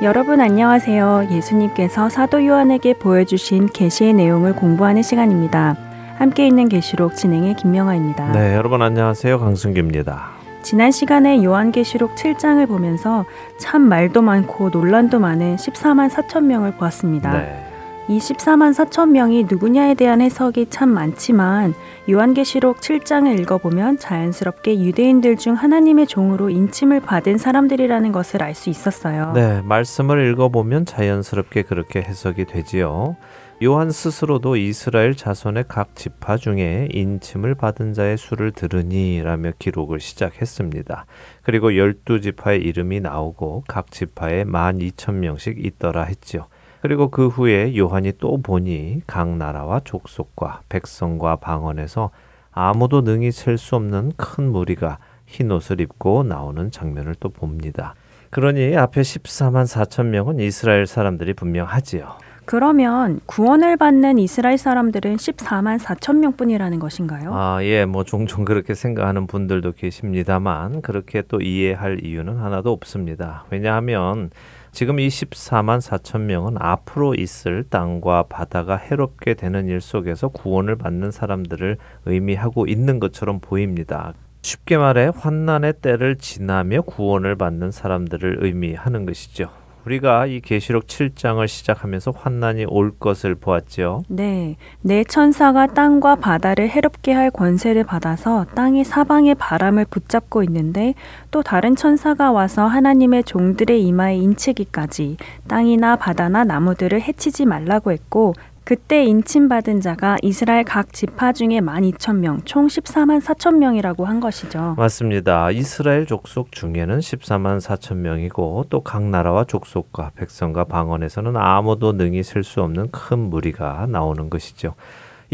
여러분 0.00 0.40
안녕하세요. 0.40 1.28
예수님께서 1.30 2.08
사도 2.08 2.46
요한에게 2.46 2.94
보여주신 2.94 3.66
계시의 3.66 4.14
내용을 4.14 4.56
공부하는 4.56 5.02
시간입니다. 5.02 5.76
함께 6.16 6.46
있는 6.46 6.70
계시록 6.70 7.14
진행의 7.16 7.56
김명아입니다. 7.56 8.32
네, 8.32 8.54
여러분 8.54 8.80
안녕하세요. 8.80 9.38
강승규입니다. 9.38 10.31
지난 10.62 10.90
시간에 10.90 11.42
요한계시록 11.42 12.14
7장을 12.14 12.66
보면서 12.68 13.24
참 13.58 13.82
말도 13.82 14.22
많고 14.22 14.70
논란도 14.70 15.18
많은 15.18 15.56
14만 15.56 16.08
4천 16.08 16.44
명을 16.44 16.72
보았습니다. 16.76 17.32
네. 17.32 17.66
이 18.08 18.18
14만 18.18 18.74
4천 18.74 19.10
명이 19.10 19.46
누구냐에 19.48 19.94
대한 19.94 20.20
해석이 20.20 20.66
참 20.70 20.88
많지만 20.88 21.72
요한계시록 22.10 22.80
7장을 22.80 23.38
읽어보면 23.40 23.98
자연스럽게 23.98 24.80
유대인들 24.80 25.36
중 25.36 25.54
하나님의 25.54 26.08
종으로 26.08 26.50
인침을 26.50 27.00
받은 27.00 27.38
사람들이라는 27.38 28.10
것을 28.12 28.42
알 28.42 28.54
수 28.54 28.70
있었어요. 28.70 29.32
네, 29.34 29.62
말씀을 29.64 30.30
읽어보면 30.32 30.84
자연스럽게 30.86 31.62
그렇게 31.62 32.02
해석이 32.02 32.44
되지요. 32.46 33.16
요한 33.62 33.92
스스로도 33.92 34.56
이스라엘 34.56 35.14
자손의 35.14 35.66
각 35.68 35.94
지파 35.94 36.36
중에 36.36 36.88
인침을 36.90 37.54
받은 37.54 37.92
자의 37.92 38.16
수를 38.18 38.50
들으니라며 38.50 39.52
기록을 39.58 40.00
시작했습니다. 40.00 41.06
그리고 41.44 41.76
열두 41.76 42.22
지파의 42.22 42.60
이름이 42.60 43.00
나오고 43.00 43.62
각 43.68 43.92
지파에 43.92 44.42
만 44.42 44.80
이천 44.80 45.20
명씩 45.20 45.64
있더라 45.64 46.04
했지요. 46.04 46.46
그리고 46.80 47.08
그 47.10 47.28
후에 47.28 47.76
요한이 47.76 48.14
또 48.18 48.42
보니 48.42 49.02
각 49.06 49.28
나라와 49.36 49.80
족속과 49.84 50.62
백성과 50.68 51.36
방언에서 51.36 52.10
아무도 52.50 53.02
능히 53.02 53.30
셀 53.30 53.58
수 53.58 53.76
없는 53.76 54.12
큰 54.16 54.50
무리가 54.50 54.98
흰 55.26 55.52
옷을 55.52 55.80
입고 55.80 56.24
나오는 56.24 56.70
장면을 56.72 57.14
또 57.20 57.28
봅니다. 57.28 57.94
그러니 58.30 58.76
앞에 58.76 59.02
14만 59.02 59.66
4천 59.66 60.06
명은 60.06 60.40
이스라엘 60.40 60.86
사람들이 60.86 61.34
분명하지요. 61.34 62.21
그러면 62.44 63.20
구원을 63.26 63.76
받는 63.76 64.18
이스라엘 64.18 64.58
사람들은 64.58 65.16
14만 65.16 65.78
4천 65.78 66.16
명뿐이라는 66.18 66.78
것인가요? 66.78 67.30
아, 67.34 67.62
예, 67.62 67.84
뭐 67.84 68.04
종종 68.04 68.44
그렇게 68.44 68.74
생각하는 68.74 69.26
분들도 69.26 69.72
계십니다만 69.72 70.82
그렇게 70.82 71.22
또 71.22 71.40
이해할 71.40 72.04
이유는 72.04 72.36
하나도 72.36 72.72
없습니다. 72.72 73.44
왜냐하면 73.50 74.30
지금 74.72 74.98
이 74.98 75.08
14만 75.08 75.80
4천 75.80 76.22
명은 76.22 76.56
앞으로 76.58 77.14
있을 77.14 77.64
땅과 77.68 78.24
바다가 78.24 78.76
해롭게 78.76 79.34
되는 79.34 79.68
일 79.68 79.80
속에서 79.80 80.28
구원을 80.28 80.76
받는 80.76 81.10
사람들을 81.10 81.76
의미하고 82.06 82.66
있는 82.66 82.98
것처럼 82.98 83.40
보입니다. 83.40 84.14
쉽게 84.42 84.76
말해 84.76 85.10
환난의 85.14 85.74
때를 85.82 86.16
지나며 86.16 86.82
구원을 86.82 87.36
받는 87.36 87.70
사람들을 87.70 88.38
의미하는 88.40 89.06
것이죠. 89.06 89.61
우리가 89.84 90.26
이 90.26 90.40
계시록 90.40 90.86
7장을 90.86 91.46
시작하면서 91.46 92.12
환난이 92.12 92.66
올 92.68 92.92
것을 92.98 93.34
보았죠. 93.34 94.04
네, 94.08 94.56
내 94.80 95.04
천사가 95.04 95.66
땅과 95.68 96.16
바다를 96.16 96.68
해롭게 96.68 97.12
할 97.12 97.30
권세를 97.30 97.84
받아서 97.84 98.46
땅이 98.54 98.84
사방의 98.84 99.34
바람을 99.34 99.86
붙잡고 99.86 100.42
있는데 100.44 100.94
또 101.30 101.42
다른 101.42 101.76
천사가 101.76 102.32
와서 102.32 102.66
하나님의 102.66 103.24
종들의 103.24 103.82
이마에 103.82 104.16
인치기까지 104.16 105.16
땅이나 105.48 105.96
바다나 105.96 106.44
나무들을 106.44 107.00
해치지 107.00 107.46
말라고 107.46 107.92
했고 107.92 108.34
그때 108.64 109.04
인침받은 109.04 109.80
자가 109.80 110.18
이스라엘 110.22 110.62
각 110.62 110.92
지파 110.92 111.32
중에 111.32 111.58
12,000명, 111.60 112.46
총 112.46 112.68
14만 112.68 113.20
4천 113.20 113.56
명이라고 113.56 114.04
한 114.04 114.20
것이죠. 114.20 114.76
맞습니다. 114.78 115.50
이스라엘 115.50 116.06
족속 116.06 116.52
중에는 116.52 117.00
14만 117.00 117.60
4천 117.60 117.96
명이고 117.96 118.66
또 118.70 118.82
각 118.82 119.02
나라와 119.02 119.44
족속과 119.44 120.12
백성과 120.14 120.64
방언에서는 120.64 121.36
아무도 121.36 121.92
능히 121.92 122.22
셀 122.22 122.42
수 122.44 122.62
없는 122.62 122.90
큰 122.90 123.18
무리가 123.18 123.86
나오는 123.88 124.28
것이죠. 124.30 124.74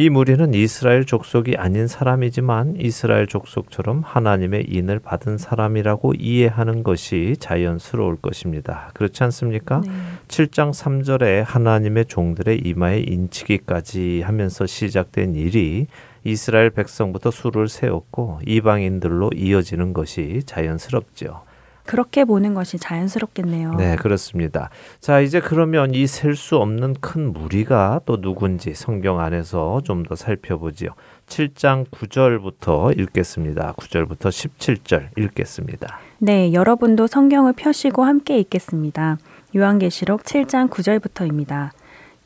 이 0.00 0.10
무리는 0.10 0.54
이스라엘 0.54 1.04
족속이 1.04 1.56
아닌 1.56 1.88
사람이지만 1.88 2.76
이스라엘 2.78 3.26
족속처럼 3.26 4.02
하나님의 4.06 4.66
인을 4.68 5.00
받은 5.00 5.38
사람이라고 5.38 6.14
이해하는 6.16 6.84
것이 6.84 7.34
자연스러울 7.40 8.18
것입니다. 8.22 8.92
그렇지 8.94 9.24
않습니까? 9.24 9.80
네. 9.84 9.90
7장 10.28 10.70
3절에 10.70 11.42
하나님의 11.44 12.04
종들의 12.04 12.60
이마에 12.64 13.00
인치기까지 13.08 14.22
하면서 14.24 14.66
시작된 14.66 15.34
일이 15.34 15.88
이스라엘 16.22 16.70
백성부터 16.70 17.32
수를 17.32 17.66
세웠고 17.66 18.38
이방인들로 18.46 19.32
이어지는 19.34 19.94
것이 19.94 20.42
자연스럽죠. 20.46 21.47
그렇게 21.88 22.24
보는 22.26 22.52
것이 22.52 22.78
자연스럽겠네요. 22.78 23.72
네, 23.74 23.96
그렇습니다. 23.96 24.68
자, 25.00 25.20
이제 25.20 25.40
그러면 25.40 25.94
이 25.94 26.06
셀 26.06 26.36
수 26.36 26.58
없는 26.58 26.96
큰 27.00 27.32
무리가 27.32 28.02
또 28.04 28.20
누군지 28.20 28.74
성경 28.74 29.20
안에서 29.20 29.80
좀 29.84 30.02
더 30.04 30.14
살펴보지요. 30.14 30.90
7장 31.26 31.86
9절부터 31.90 32.98
읽겠습니다. 32.98 33.72
9절부터 33.72 34.28
17절 34.28 35.08
읽겠습니다. 35.18 35.98
네, 36.18 36.52
여러분도 36.52 37.06
성경을 37.06 37.54
펴시고 37.54 38.04
함께 38.04 38.38
읽겠습니다. 38.38 39.16
요한계시록 39.56 40.24
7장 40.24 40.68
9절부터입니다. 40.68 41.70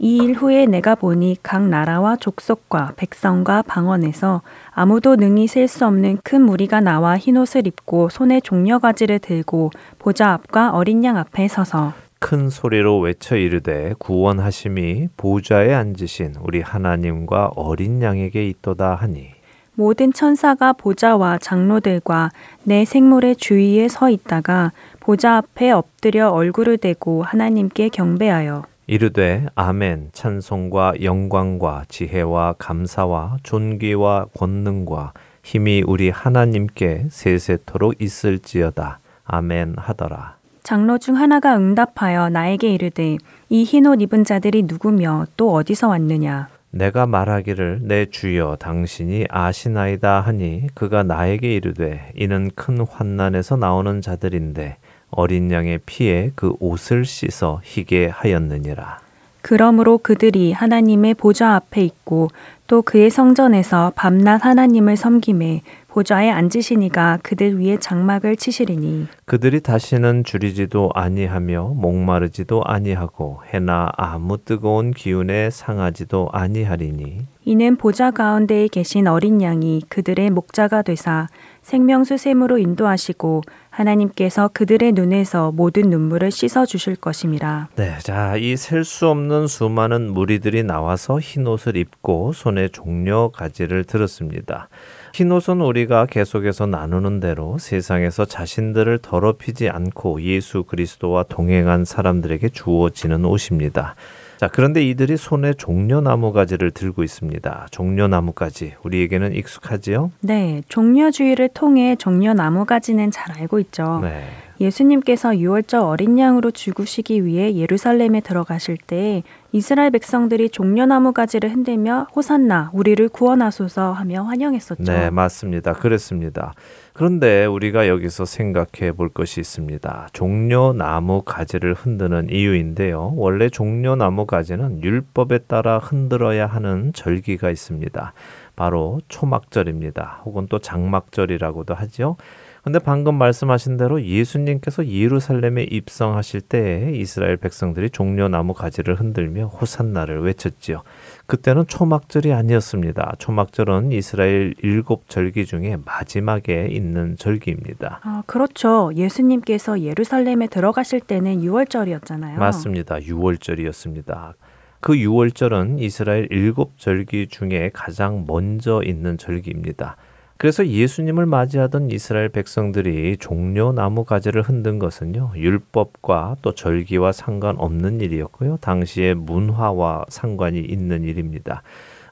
이 0.04 0.16
일 0.18 0.32
후에 0.34 0.66
내가 0.66 0.96
보니 0.96 1.36
각 1.44 1.62
나라와 1.68 2.16
족속과 2.16 2.94
백성과 2.96 3.62
방언에서 3.62 4.42
아무도 4.72 5.14
능히 5.14 5.46
셀 5.46 5.68
수 5.68 5.86
없는 5.86 6.18
큰 6.24 6.42
무리가 6.42 6.80
나와 6.80 7.16
흰옷을 7.16 7.68
입고 7.68 8.08
손에 8.08 8.40
종려가지를 8.40 9.20
들고 9.20 9.70
보좌 10.00 10.32
앞과 10.32 10.72
어린 10.72 11.04
양 11.04 11.16
앞에 11.16 11.46
서서 11.46 11.92
큰 12.18 12.50
소리로 12.50 12.98
외쳐 12.98 13.36
이르되 13.36 13.94
구원하심이 14.00 15.08
보좌에 15.16 15.72
앉으신 15.72 16.34
우리 16.42 16.60
하나님과 16.62 17.52
어린 17.54 18.02
양에게 18.02 18.44
있도다 18.48 18.96
하니. 18.96 19.28
모든 19.74 20.12
천사가 20.12 20.72
보좌와 20.72 21.38
장로들과 21.38 22.30
내 22.64 22.84
생물의 22.84 23.36
주위에 23.36 23.86
서 23.88 24.10
있다가 24.10 24.72
보좌 25.00 25.36
앞에 25.36 25.70
엎드려 25.70 26.28
얼굴을 26.30 26.78
대고 26.78 27.22
하나님께 27.22 27.88
경배하여 27.88 28.64
이르되 28.92 29.46
아멘. 29.54 30.10
찬송과 30.12 30.96
영광과 31.02 31.84
지혜와 31.88 32.56
감사와 32.58 33.38
존귀와 33.42 34.26
권능과 34.36 35.14
힘이 35.42 35.82
우리 35.86 36.10
하나님께 36.10 37.06
세세토록 37.08 38.02
있을지어다. 38.02 38.98
아멘 39.24 39.76
하더라. 39.78 40.36
장로 40.62 40.98
중 40.98 41.16
하나가 41.16 41.56
응답하여 41.56 42.28
나에게 42.28 42.68
이르되 42.74 43.16
이 43.48 43.64
흰 43.64 43.86
옷 43.86 44.02
입은 44.02 44.24
자들이 44.24 44.64
누구며 44.64 45.24
또 45.38 45.54
어디서 45.54 45.88
왔느냐? 45.88 46.48
내가 46.70 47.06
말하기를 47.06 47.80
내 47.84 48.04
주여 48.04 48.56
당신이 48.60 49.24
아시나이다 49.30 50.20
하니 50.20 50.66
그가 50.74 51.02
나에게 51.02 51.54
이르되 51.54 52.12
이는 52.14 52.50
큰 52.54 52.80
환난에서 52.86 53.56
나오는 53.56 54.02
자들인데 54.02 54.76
어린 55.12 55.50
양의 55.50 55.80
피에 55.86 56.30
그 56.34 56.54
옷을 56.58 57.04
씻어 57.04 57.60
희게 57.62 58.08
하였느니라. 58.08 59.00
그러므로 59.42 59.98
그들이 59.98 60.52
하나님의 60.52 61.14
보좌 61.14 61.54
앞에 61.54 61.82
있고 61.82 62.28
또 62.68 62.80
그의 62.80 63.10
성전에서 63.10 63.92
밤낮 63.96 64.44
하나님을 64.46 64.96
섬김에 64.96 65.62
보좌에 65.88 66.30
앉으시니가 66.30 67.18
그들 67.22 67.60
위에 67.60 67.76
장막을 67.78 68.36
치시리니 68.36 69.08
그들이 69.26 69.60
다시는 69.60 70.24
줄이지도 70.24 70.90
아니하며 70.94 71.74
목마르지도 71.76 72.62
아니하고 72.64 73.42
해나 73.52 73.90
아무 73.98 74.38
뜨거운 74.42 74.92
기운에 74.92 75.50
상하지도 75.50 76.30
아니하리니 76.32 77.26
이는 77.44 77.76
보좌 77.76 78.10
가운데에 78.10 78.68
계신 78.68 79.06
어린 79.06 79.42
양이 79.42 79.82
그들의 79.90 80.30
목자가 80.30 80.80
되사 80.80 81.26
생명수 81.60 82.16
샘으로 82.16 82.56
인도하시고 82.56 83.42
하나님께서 83.72 84.50
그들의 84.52 84.92
눈에서 84.92 85.50
모든 85.50 85.88
눈물을 85.90 86.30
씻어 86.30 86.66
주실 86.66 86.94
것임이라. 86.96 87.68
네, 87.76 87.98
자, 88.00 88.36
이 88.36 88.54
셀 88.56 88.84
수 88.84 89.08
없는 89.08 89.46
수많은 89.46 90.12
무리들이 90.12 90.62
나와서 90.62 91.18
흰 91.18 91.46
옷을 91.46 91.76
입고 91.76 92.32
손에 92.34 92.68
종려 92.68 93.30
가지를 93.34 93.84
들었습니다. 93.84 94.68
흰옷은 95.14 95.60
우리가 95.60 96.06
계속해서 96.06 96.66
나누는 96.66 97.20
대로 97.20 97.56
세상에서 97.58 98.26
자신들을 98.26 98.98
더럽히지 99.00 99.68
않고 99.70 100.22
예수 100.22 100.64
그리스도와 100.64 101.24
동행한 101.24 101.84
사람들에게 101.84 102.50
주어지는 102.50 103.24
옷입니다. 103.24 103.94
자, 104.42 104.48
그런데 104.48 104.82
이들이 104.82 105.16
손에 105.16 105.52
종려나무 105.52 106.32
가지를 106.32 106.72
들고 106.72 107.04
있습니다. 107.04 107.68
종려나무 107.70 108.32
가지. 108.32 108.74
우리에게는 108.82 109.36
익숙하지요? 109.36 110.10
네, 110.18 110.62
종려주의를 110.68 111.50
통해 111.54 111.94
종려나무 111.94 112.64
가지는 112.64 113.12
잘 113.12 113.38
알고 113.38 113.60
있죠. 113.60 114.00
네. 114.02 114.24
예수님께서 114.62 115.36
유월절 115.38 115.80
어린 115.80 116.18
양으로 116.18 116.52
죽으시기 116.52 117.24
위해 117.24 117.54
예루살렘에 117.56 118.20
들어가실 118.20 118.76
때 118.86 119.24
이스라엘 119.50 119.90
백성들이 119.90 120.50
종려나무 120.50 121.12
가지를 121.12 121.50
흔들며 121.50 122.06
호산나 122.14 122.70
우리를 122.72 123.06
구원하소서 123.08 123.92
하며 123.92 124.22
환영했었죠. 124.22 124.84
네, 124.84 125.10
맞습니다. 125.10 125.72
그랬습니다. 125.74 126.54
그런데 126.94 127.44
우리가 127.44 127.88
여기서 127.88 128.24
생각해 128.24 128.92
볼 128.92 129.08
것이 129.08 129.40
있습니다. 129.40 130.08
종려나무 130.12 131.22
가지를 131.22 131.74
흔드는 131.74 132.28
이유인데요. 132.30 133.12
원래 133.16 133.48
종려나무 133.50 134.26
가지는 134.26 134.82
율법에 134.82 135.38
따라 135.48 135.78
흔들어야 135.78 136.46
하는 136.46 136.92
절기가 136.94 137.50
있습니다. 137.50 138.12
바로 138.56 139.00
초막절입니다. 139.08 140.22
혹은 140.24 140.46
또 140.48 140.58
장막절이라고도 140.58 141.74
하죠. 141.74 142.16
근데 142.62 142.78
방금 142.78 143.16
말씀하신 143.16 143.76
대로 143.76 144.00
예수님께서 144.00 144.86
예루살렘에 144.86 145.64
입성하실 145.64 146.42
때에 146.42 146.92
이스라엘 146.92 147.36
백성들이 147.36 147.90
종려나무 147.90 148.54
가지를 148.54 149.00
흔들며 149.00 149.46
호산나를 149.46 150.22
외쳤지요. 150.22 150.82
그때는 151.26 151.66
초막절이 151.66 152.32
아니었습니다. 152.32 153.14
초막절은 153.18 153.90
이스라엘 153.90 154.54
일곱 154.62 155.08
절기 155.08 155.44
중에 155.44 155.76
마지막에 155.84 156.68
있는 156.70 157.16
절기입니다. 157.16 158.00
아, 158.04 158.22
그렇죠. 158.26 158.92
예수님께서 158.94 159.80
예루살렘에 159.80 160.46
들어가실 160.46 161.00
때는 161.00 161.40
6월절이었잖아요. 161.40 162.38
맞습니다. 162.38 162.96
6월절이었습니다. 163.00 164.34
그 164.80 164.92
6월절은 164.92 165.80
이스라엘 165.80 166.28
일곱 166.30 166.78
절기 166.78 167.26
중에 167.26 167.70
가장 167.72 168.24
먼저 168.26 168.82
있는 168.84 169.18
절기입니다. 169.18 169.96
그래서 170.42 170.66
예수님을 170.66 171.24
맞이하던 171.24 171.92
이스라엘 171.92 172.28
백성들이 172.28 173.18
종려 173.18 173.70
나무 173.70 174.04
가지를 174.04 174.42
흔든 174.42 174.80
것은요, 174.80 175.34
율법과 175.36 176.38
또 176.42 176.52
절기와 176.52 177.12
상관없는 177.12 178.00
일이었고요. 178.00 178.56
당시의 178.60 179.14
문화와 179.14 180.06
상관이 180.08 180.58
있는 180.58 181.04
일입니다. 181.04 181.62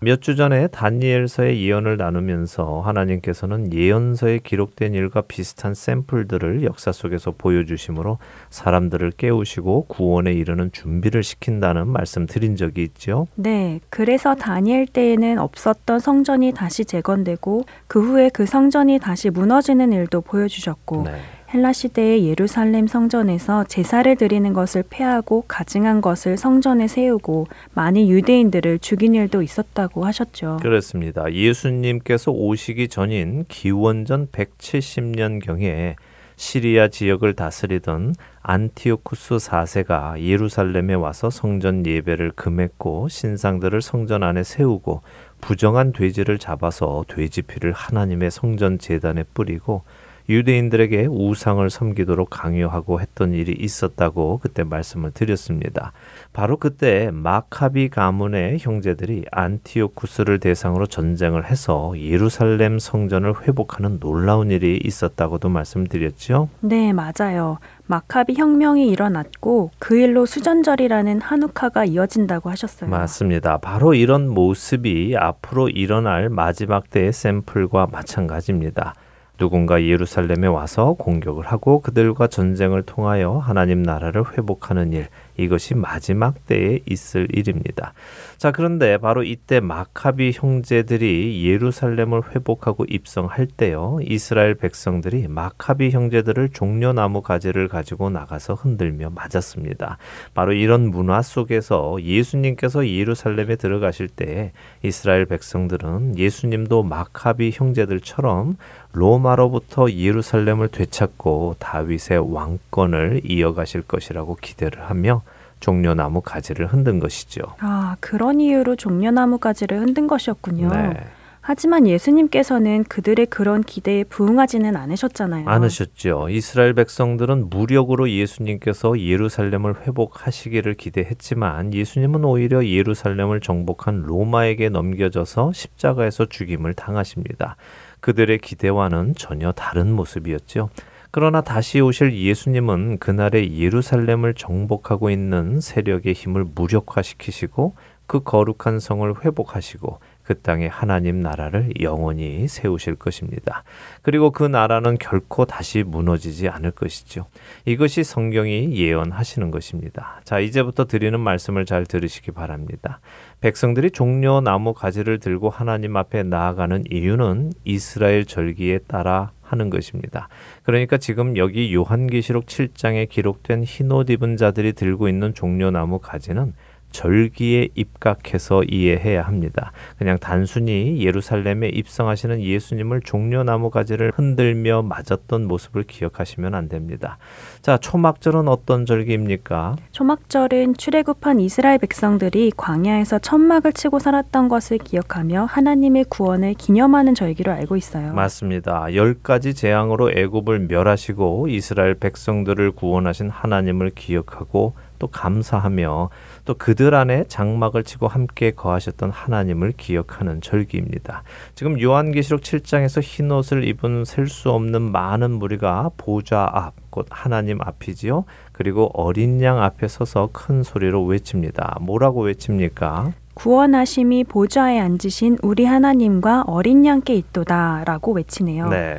몇 0.02 0.22
주 0.22 0.34
전에 0.34 0.66
다니엘서의 0.68 1.62
예언을 1.62 1.98
나누면서 1.98 2.80
하나님께서는 2.80 3.70
예언서에 3.70 4.38
기록된 4.38 4.94
일과 4.94 5.20
비슷한 5.20 5.74
샘플들을 5.74 6.64
역사 6.64 6.90
속에서 6.90 7.34
보여주심으로 7.36 8.16
사람들을 8.48 9.12
깨우시고 9.18 9.84
구원에 9.88 10.32
이르는 10.32 10.72
준비를 10.72 11.22
시킨다는 11.22 11.86
말씀 11.88 12.24
드린 12.24 12.56
적이 12.56 12.84
있죠. 12.84 13.26
네, 13.34 13.80
그래서 13.90 14.34
다니엘 14.34 14.86
때에는 14.86 15.38
없었던 15.38 15.98
성전이 15.98 16.52
다시 16.52 16.86
재건되고 16.86 17.64
그 17.86 18.00
후에 18.00 18.30
그 18.30 18.46
성전이 18.46 19.00
다시 19.00 19.28
무너지는 19.28 19.92
일도 19.92 20.22
보여주셨고 20.22 21.02
네. 21.04 21.12
헬라 21.52 21.72
시대의 21.72 22.28
예루살렘 22.28 22.86
성전에서 22.86 23.64
제사를 23.64 24.14
드리는 24.14 24.52
것을 24.52 24.84
폐하고 24.88 25.44
가증한 25.48 26.00
것을 26.00 26.36
성전에 26.36 26.86
세우고 26.86 27.48
많은 27.74 28.06
유대인들을 28.08 28.78
죽인 28.78 29.16
일도 29.16 29.42
있었다고 29.42 30.04
하셨죠. 30.04 30.58
그렇습니다. 30.62 31.32
예수님께서 31.32 32.30
오시기 32.30 32.86
전인 32.86 33.44
기원전 33.48 34.28
170년 34.28 35.44
경에 35.44 35.96
시리아 36.36 36.86
지역을 36.86 37.34
다스리던 37.34 38.14
안티오쿠스 38.42 39.36
4세가 39.36 40.20
예루살렘에 40.20 40.94
와서 40.94 41.30
성전 41.30 41.84
예배를 41.84 42.30
금했고 42.36 43.08
신상들을 43.08 43.82
성전 43.82 44.22
안에 44.22 44.44
세우고 44.44 45.02
부정한 45.40 45.92
돼지를 45.92 46.38
잡아서 46.38 47.04
돼지 47.08 47.42
피를 47.42 47.72
하나님의 47.72 48.30
성전 48.30 48.78
제단에 48.78 49.24
뿌리고 49.34 49.82
유대인들에게 50.30 51.08
우상을 51.10 51.68
섬기도록 51.68 52.30
강요하고 52.30 53.00
했던 53.00 53.34
일이 53.34 53.52
있었다고 53.58 54.38
그때 54.40 54.62
말씀을 54.62 55.10
드렸습니다. 55.10 55.92
바로 56.32 56.56
그때 56.56 57.10
마카비 57.12 57.88
가문의 57.88 58.58
형제들이 58.60 59.24
안티오쿠스를 59.32 60.38
대상으로 60.38 60.86
전쟁을 60.86 61.50
해서 61.50 61.92
예루살렘 61.98 62.78
성전을 62.78 63.42
회복하는 63.42 63.98
놀라운 63.98 64.52
일이 64.52 64.80
있었다고도 64.82 65.48
말씀드렸죠. 65.48 66.48
네, 66.60 66.92
맞아요. 66.92 67.58
마카비 67.86 68.34
혁명이 68.34 68.86
일어났고 68.86 69.72
그 69.80 69.96
일로 69.98 70.24
수전절이라는 70.24 71.20
한우카가 71.22 71.86
이어진다고 71.86 72.48
하셨어요. 72.48 72.88
맞습니다. 72.88 73.58
바로 73.58 73.94
이런 73.94 74.28
모습이 74.28 75.16
앞으로 75.18 75.68
일어날 75.68 76.28
마지막 76.28 76.88
때의 76.88 77.12
샘플과 77.12 77.88
마찬가지입니다. 77.90 78.94
누군가 79.40 79.82
예루살렘에 79.82 80.46
와서 80.46 80.92
공격을 80.92 81.46
하고 81.46 81.80
그들과 81.80 82.26
전쟁을 82.26 82.82
통하여 82.82 83.38
하나님 83.38 83.82
나라를 83.82 84.36
회복하는 84.36 84.92
일, 84.92 85.08
이것이 85.38 85.74
마지막 85.74 86.46
때에 86.46 86.80
있을 86.84 87.26
일입니다. 87.32 87.94
자, 88.36 88.52
그런데 88.52 88.98
바로 88.98 89.22
이때 89.22 89.60
마카비 89.60 90.32
형제들이 90.34 91.46
예루살렘을 91.46 92.34
회복하고 92.34 92.84
입성할 92.86 93.46
때요, 93.46 93.98
이스라엘 94.02 94.54
백성들이 94.54 95.28
마카비 95.28 95.90
형제들을 95.90 96.50
종려나무 96.50 97.22
가지를 97.22 97.68
가지고 97.68 98.10
나가서 98.10 98.54
흔들며 98.54 99.10
맞았습니다. 99.10 99.96
바로 100.34 100.52
이런 100.52 100.90
문화 100.90 101.22
속에서 101.22 101.96
예수님께서 102.02 102.86
예루살렘에 102.86 103.56
들어가실 103.56 104.08
때 104.08 104.52
이스라엘 104.82 105.24
백성들은 105.24 106.18
예수님도 106.18 106.82
마카비 106.82 107.50
형제들처럼 107.54 108.56
로마로부터 108.92 109.90
예루살렘을 109.90 110.68
되찾고 110.68 111.56
다윗의 111.58 112.32
왕권을 112.32 113.22
이어가실 113.24 113.82
것이라고 113.82 114.36
기대를 114.40 114.82
하며 114.82 115.22
종려나무 115.60 116.22
가지를 116.22 116.66
흔든 116.66 116.98
것이죠. 116.98 117.42
아, 117.60 117.96
그런 118.00 118.40
이유로 118.40 118.76
종려나무 118.76 119.38
가지를 119.38 119.80
흔든 119.80 120.06
것이었군요. 120.06 120.70
네. 120.70 120.94
하지만 121.42 121.86
예수님께서는 121.86 122.84
그들의 122.84 123.26
그런 123.26 123.62
기대에 123.62 124.04
부응하지는 124.04 124.76
않으셨잖아요. 124.76 125.48
않으셨죠. 125.48 126.28
이스라엘 126.28 126.74
백성들은 126.74 127.48
무력으로 127.48 128.10
예수님께서 128.10 129.00
예루살렘을 129.00 129.82
회복하시기를 129.82 130.74
기대했지만 130.74 131.72
예수님은 131.72 132.24
오히려 132.24 132.64
예루살렘을 132.64 133.40
정복한 133.40 134.02
로마에게 134.02 134.68
넘겨져서 134.68 135.52
십자가에서 135.54 136.26
죽임을 136.26 136.74
당하십니다. 136.74 137.56
그들의 138.00 138.38
기대와는 138.38 139.14
전혀 139.16 139.52
다른 139.52 139.92
모습이었죠. 139.92 140.70
그러나 141.10 141.40
다시 141.40 141.80
오실 141.80 142.16
예수님은 142.16 142.98
그날의 142.98 143.58
예루살렘을 143.58 144.34
정복하고 144.34 145.10
있는 145.10 145.60
세력의 145.60 146.12
힘을 146.12 146.44
무력화시키시고 146.54 147.74
그 148.06 148.20
거룩한 148.22 148.80
성을 148.80 149.24
회복하시고 149.24 149.98
그 150.30 150.40
땅에 150.40 150.68
하나님 150.68 151.20
나라를 151.20 151.72
영원히 151.80 152.46
세우실 152.46 152.94
것입니다. 152.94 153.64
그리고 154.02 154.30
그 154.30 154.44
나라는 154.44 154.96
결코 154.98 155.44
다시 155.44 155.82
무너지지 155.82 156.48
않을 156.48 156.70
것이죠. 156.70 157.26
이것이 157.64 158.04
성경이 158.04 158.76
예언하시는 158.76 159.50
것입니다. 159.50 160.20
자, 160.22 160.38
이제부터 160.38 160.84
드리는 160.86 161.18
말씀을 161.18 161.66
잘 161.66 161.84
들으시기 161.84 162.30
바랍니다. 162.30 163.00
백성들이 163.40 163.90
종려 163.90 164.42
나무 164.42 164.74
가지를 164.74 165.18
들고 165.18 165.48
하나님 165.48 165.96
앞에 165.96 166.24
나아가는 166.24 166.84
이유는 166.90 167.52
이스라엘 167.64 168.26
절기에 168.26 168.80
따라 168.86 169.32
하는 169.40 169.70
것입니다. 169.70 170.28
그러니까 170.62 170.98
지금 170.98 171.36
여기 171.36 171.74
요한계시록 171.74 172.46
7장에 172.46 173.08
기록된 173.08 173.64
흰 173.64 173.90
옷 173.92 174.10
입은 174.10 174.36
자들이 174.36 174.74
들고 174.74 175.08
있는 175.08 175.34
종려나무 175.34 175.98
가지는 176.00 176.52
절기에 176.90 177.68
입각해서 177.74 178.62
이해해야 178.64 179.22
합니다. 179.22 179.72
그냥 179.98 180.18
단순히 180.18 181.04
예루살렘에 181.04 181.68
입성하시는 181.68 182.40
예수님을 182.42 183.00
종려나무 183.02 183.70
가지를 183.70 184.12
흔들며 184.14 184.82
맞았던 184.82 185.46
모습을 185.46 185.84
기억하시면 185.84 186.54
안 186.54 186.68
됩니다. 186.68 187.18
자, 187.62 187.76
초막절은 187.76 188.48
어떤 188.48 188.86
절기입니까? 188.86 189.76
초막절은 189.92 190.74
출애굽한 190.74 191.40
이스라엘 191.40 191.78
백성들이 191.78 192.52
광야에서 192.56 193.18
천막을 193.18 193.72
치고 193.72 193.98
살았던 193.98 194.48
것을 194.48 194.78
기억하며 194.78 195.44
하나님의 195.44 196.04
구원을 196.08 196.54
기념하는 196.54 197.14
절기로 197.14 197.52
알고 197.52 197.76
있어요. 197.76 198.12
맞습니다. 198.12 198.94
열 198.94 199.14
가지 199.22 199.54
재앙으로 199.54 200.10
애굽을 200.12 200.66
멸하시고 200.68 201.48
이스라엘 201.48 201.94
백성들을 201.94 202.72
구원하신 202.72 203.30
하나님을 203.30 203.90
기억하고 203.90 204.74
또 204.98 205.06
감사하며 205.08 206.10
또 206.44 206.54
그들 206.54 206.94
안에 206.94 207.24
장막을 207.28 207.84
치고 207.84 208.08
함께 208.08 208.50
거하셨던 208.50 209.10
하나님을 209.10 209.72
기억하는 209.76 210.40
절기입니다. 210.40 211.22
지금 211.54 211.80
요한계시록 211.80 212.40
7장에서 212.40 213.02
흰 213.02 213.30
옷을 213.30 213.64
입은 213.64 214.04
셀 214.04 214.26
수 214.28 214.50
없는 214.50 214.92
많은 214.92 215.32
무리가 215.32 215.90
보좌 215.96 216.48
앞, 216.52 216.74
곧 216.90 217.06
하나님 217.10 217.60
앞이지요. 217.60 218.24
그리고 218.52 218.90
어린 218.94 219.42
양 219.42 219.62
앞에 219.62 219.88
서서 219.88 220.28
큰 220.32 220.62
소리로 220.62 221.04
외칩니다. 221.04 221.78
뭐라고 221.80 222.22
외칩니까? 222.22 223.12
구원하심이 223.34 224.24
보좌에 224.24 224.78
앉으신 224.78 225.38
우리 225.42 225.64
하나님과 225.64 226.44
어린 226.46 226.84
양께 226.84 227.14
있도다라고 227.14 228.12
외치네요. 228.12 228.68
네. 228.68 228.98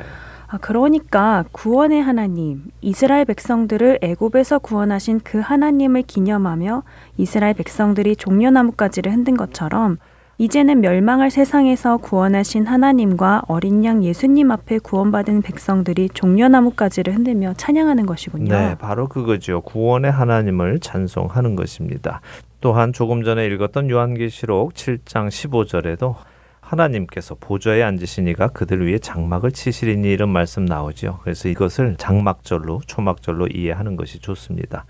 아, 0.52 0.58
그러니까 0.58 1.46
구원의 1.52 2.02
하나님, 2.02 2.64
이스라엘 2.82 3.24
백성들을 3.24 4.00
애굽에서 4.02 4.58
구원하신 4.58 5.20
그 5.24 5.40
하나님을 5.40 6.02
기념하며 6.02 6.82
이스라엘 7.16 7.54
백성들이 7.54 8.16
종려나무가지를 8.16 9.10
흔든 9.10 9.38
것처럼 9.38 9.96
이제는 10.36 10.82
멸망할 10.82 11.30
세상에서 11.30 11.96
구원하신 11.96 12.66
하나님과 12.66 13.44
어린 13.48 13.82
양 13.86 14.04
예수님 14.04 14.50
앞에 14.50 14.80
구원받은 14.80 15.40
백성들이 15.40 16.10
종려나무가지를 16.12 17.14
흔들며 17.14 17.54
찬양하는 17.56 18.04
것이군요. 18.04 18.52
네, 18.52 18.74
바로 18.78 19.08
그거죠. 19.08 19.62
구원의 19.62 20.10
하나님을 20.10 20.80
찬송하는 20.80 21.56
것입니다. 21.56 22.20
또한 22.60 22.92
조금 22.92 23.24
전에 23.24 23.46
읽었던 23.46 23.88
요한계시록 23.88 24.74
7장 24.74 25.28
15절에도 25.28 26.14
하나님께서 26.72 27.36
보좌에 27.38 27.82
앉으시니가 27.82 28.48
그들 28.48 28.86
위에 28.86 28.98
장막을 28.98 29.52
치시리니 29.52 30.10
이런 30.10 30.30
말씀 30.30 30.64
나오죠. 30.64 31.20
그래서 31.22 31.48
이것을 31.48 31.96
장막절로 31.98 32.80
초막절로 32.86 33.46
이해하는 33.48 33.96
것이 33.96 34.18
좋습니다. 34.20 34.86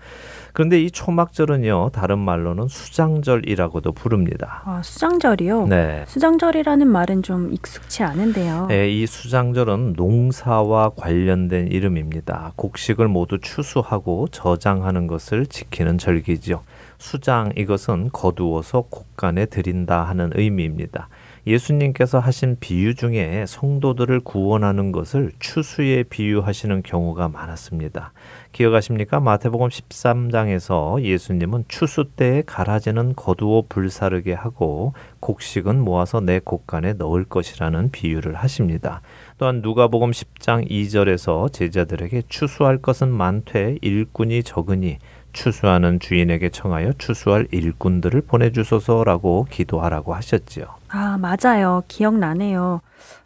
그런데 0.53 0.81
이 0.81 0.89
초막절은요 0.89 1.89
다른 1.91 2.19
말로는 2.19 2.67
수장절이라고도 2.67 3.91
부릅니다. 3.91 4.61
아, 4.65 4.81
수장절이요? 4.83 5.67
네. 5.67 6.05
수장절이라는 6.07 6.87
말은 6.87 7.23
좀 7.23 7.51
익숙치 7.51 8.03
않은데요. 8.03 8.67
네, 8.67 8.89
이 8.89 9.05
수장절은 9.05 9.93
농사와 9.97 10.91
관련된 10.95 11.67
이름입니다. 11.67 12.53
곡식을 12.55 13.07
모두 13.07 13.39
추수하고 13.39 14.27
저장하는 14.29 15.07
것을 15.07 15.45
지키는 15.47 15.97
절기죠. 15.97 16.61
수장 16.97 17.51
이것은 17.57 18.11
거두어서 18.13 18.85
곡간에 18.89 19.47
드린다 19.47 20.03
하는 20.03 20.31
의미입니다. 20.35 21.09
예수님께서 21.45 22.19
하신 22.19 22.57
비유 22.59 22.95
중에 22.95 23.45
성도들을 23.47 24.21
구원하는 24.21 24.91
것을 24.91 25.31
추수에 25.39 26.03
비유하시는 26.03 26.83
경우가 26.83 27.27
많았습니다. 27.27 28.13
기억하십니까? 28.53 29.19
마태복음 29.19 29.67
13장에서 29.67 31.01
예수님은 31.01 31.65
추수 31.67 32.05
때에 32.15 32.43
가라지는 32.45 33.13
거두어 33.15 33.63
불사르게 33.67 34.33
하고 34.33 34.93
곡식은 35.19 35.79
모아서 35.81 36.21
내 36.21 36.39
곡간에 36.39 36.93
넣을 36.93 37.25
것이라는 37.25 37.91
비유를 37.91 38.35
하십니다. 38.35 39.01
또한 39.37 39.61
누가복음 39.61 40.11
10장 40.11 40.69
2절에서 40.69 41.51
제자들에게 41.51 42.23
추수할 42.29 42.77
것은 42.77 43.09
많되 43.09 43.77
일꾼이 43.81 44.43
적으니 44.43 44.99
추수하는 45.33 45.99
주인에게 45.99 46.49
청하여 46.49 46.93
추수할 46.97 47.47
일꾼들을 47.51 48.21
보내주소서라고 48.21 49.47
기도하라고 49.49 50.13
하셨지요. 50.13 50.65
아, 50.89 51.17
맞아요. 51.17 51.83
기억나네요. 51.87 52.81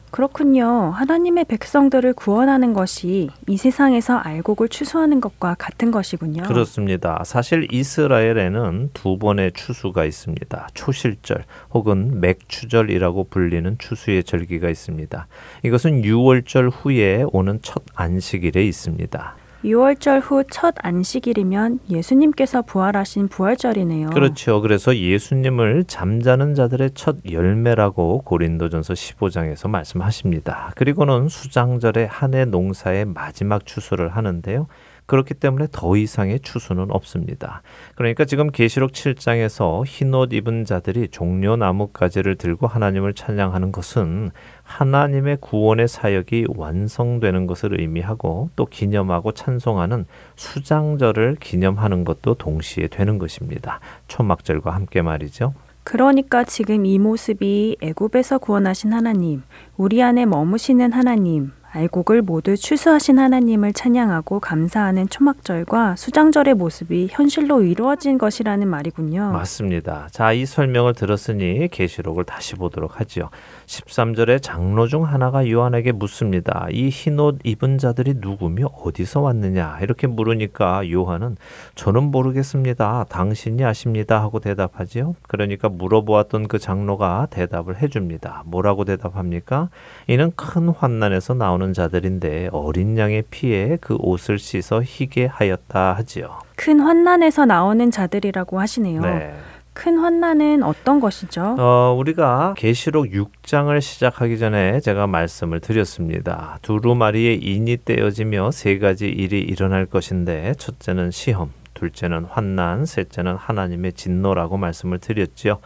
그렇군요. 0.09 0.91
하나님의 0.95 1.45
백성들을 1.45 2.13
구원하는 2.13 2.73
것이 2.73 3.29
이 3.47 3.57
세상에서 3.57 4.15
알곡을 4.17 4.69
추수하는 4.69 5.19
것과 5.19 5.55
같은 5.59 5.91
것이군요. 5.91 6.43
그렇습니다. 6.43 7.21
사실 7.25 7.67
이스라엘에는 7.71 8.91
두 8.93 9.17
번의 9.17 9.51
추수가 9.51 10.05
있습니다. 10.05 10.69
초실절 10.73 11.43
혹은 11.73 12.21
맥추절이라고 12.21 13.25
불리는 13.25 13.77
추수의 13.79 14.23
절기가 14.23 14.69
있습니다. 14.69 15.27
이것은 15.63 16.01
6월절 16.01 16.71
후에 16.73 17.25
오는 17.31 17.59
첫 17.61 17.83
안식일에 17.95 18.65
있습니다. 18.65 19.35
6월절 19.63 20.21
후 20.23 20.43
첫 20.51 20.75
안식일이면 20.81 21.79
예수님께서 21.89 22.61
부활하신 22.61 23.27
부활절이네요. 23.27 24.11
그렇죠. 24.11 24.61
그래서 24.61 24.95
예수님을 24.95 25.85
잠자는 25.85 26.53
자들의 26.53 26.91
첫 26.93 27.17
열매라고 27.29 28.21
고린도전서 28.21 28.93
15장에서 28.93 29.67
말씀하십니다. 29.69 30.71
그리고는 30.75 31.27
수장절에 31.27 32.05
한해 32.05 32.45
농사의 32.45 33.05
마지막 33.05 33.65
추수를 33.65 34.09
하는데요. 34.09 34.67
그렇기 35.07 35.33
때문에 35.33 35.67
더 35.71 35.97
이상의 35.97 36.41
추수는 36.41 36.91
없습니다. 36.91 37.63
그러니까 37.95 38.25
지금 38.25 38.51
계시록 38.51 38.91
7장에서 38.91 39.83
흰옷 39.85 40.33
입은 40.33 40.65
자들이 40.65 41.07
종려 41.07 41.55
나무 41.55 41.87
가지를 41.87 42.35
들고 42.35 42.67
하나님을 42.67 43.13
찬양하는 43.13 43.71
것은 43.71 44.31
하나님의 44.63 45.37
구원의 45.39 45.87
사역이 45.87 46.47
완성되는 46.55 47.47
것을 47.47 47.79
의미하고 47.79 48.49
또 48.55 48.65
기념하고 48.65 49.31
찬송하는 49.31 50.05
수장절을 50.35 51.37
기념하는 51.39 52.03
것도 52.03 52.35
동시에 52.35 52.87
되는 52.87 53.17
것입니다. 53.17 53.79
초막절과 54.09 54.71
함께 54.71 55.01
말이죠. 55.01 55.53
그러니까 55.85 56.43
지금 56.43 56.85
이 56.85 56.99
모습이 56.99 57.77
애굽에서 57.79 58.39
구원하신 58.39 58.91
하나님, 58.91 59.43
우리 59.77 60.03
안에 60.03 60.25
머무시는 60.25 60.91
하나님, 60.91 61.53
알곡을 61.77 62.21
모두 62.23 62.55
추수하신 62.57 63.19
하나님을 63.19 63.73
찬양하고 63.73 64.39
감사하는 64.39 65.09
초막절과 65.09 65.95
수장절의 65.95 66.55
모습이 66.55 67.07
현실로 67.11 67.61
이루어진 67.61 68.17
것이라는 68.17 68.67
말이군요. 68.67 69.31
맞습니다. 69.31 70.07
자, 70.11 70.31
이 70.33 70.45
설명을 70.45 70.93
들었으니 70.93 71.67
계시록을 71.67 72.23
다시 72.23 72.55
보도록 72.55 72.99
하지요. 72.99 73.29
13절에 73.67 74.41
장로 74.41 74.87
중 74.87 75.03
하나가 75.05 75.47
요한에게 75.49 75.91
묻습니다. 75.91 76.67
이 76.71 76.89
흰 76.89 77.19
옷 77.19 77.37
입은 77.43 77.77
자들이 77.77 78.15
누구며 78.17 78.67
어디서 78.83 79.21
왔느냐? 79.21 79.79
이렇게 79.81 80.07
물으니까 80.07 80.89
요한은 80.91 81.35
저는 81.75 82.03
모르겠습니다. 82.11 83.05
당신이 83.09 83.63
아십니다. 83.63 84.21
하고 84.21 84.39
대답하지요. 84.39 85.15
그러니까 85.27 85.69
물어보았던 85.69 86.47
그 86.47 86.59
장로가 86.59 87.27
대답을 87.29 87.81
해 87.81 87.87
줍니다. 87.87 88.43
뭐라고 88.45 88.85
대답합니까? 88.85 89.69
이는 90.07 90.31
큰 90.35 90.69
환난에서 90.69 91.33
나오 91.35 91.57
는 91.67 91.73
자들인데 91.73 92.49
어린 92.51 92.97
양의 92.97 93.23
피에 93.29 93.77
그 93.81 93.95
옷을 93.99 94.39
씻어 94.39 94.81
희게 94.81 95.25
하였다 95.25 95.93
하지요. 95.93 96.39
큰 96.55 96.79
환난에서 96.79 97.45
나오는 97.45 97.91
자들이라고 97.91 98.59
하시네요. 98.59 99.01
네. 99.01 99.33
큰 99.73 99.99
환난은 99.99 100.63
어떤 100.63 100.99
것이죠? 100.99 101.55
어, 101.59 101.95
우리가 101.99 102.55
계시록 102.57 103.07
6장을 103.07 103.79
시작하기 103.79 104.39
전에 104.39 104.79
제가 104.79 105.05
말씀을 105.05 105.59
드렸습니다. 105.59 106.57
두루마리의 106.63 107.37
인이 107.43 107.77
떼어지며 107.85 108.51
세 108.51 108.79
가지 108.79 109.07
일이 109.07 109.39
일어날 109.39 109.85
것인데 109.85 110.53
첫째는 110.57 111.11
시험, 111.11 111.51
둘째는 111.75 112.25
환난, 112.25 112.85
셋째는 112.85 113.35
하나님의 113.35 113.93
진노라고 113.93 114.57
말씀을 114.57 114.97
드렸지요. 114.97 115.59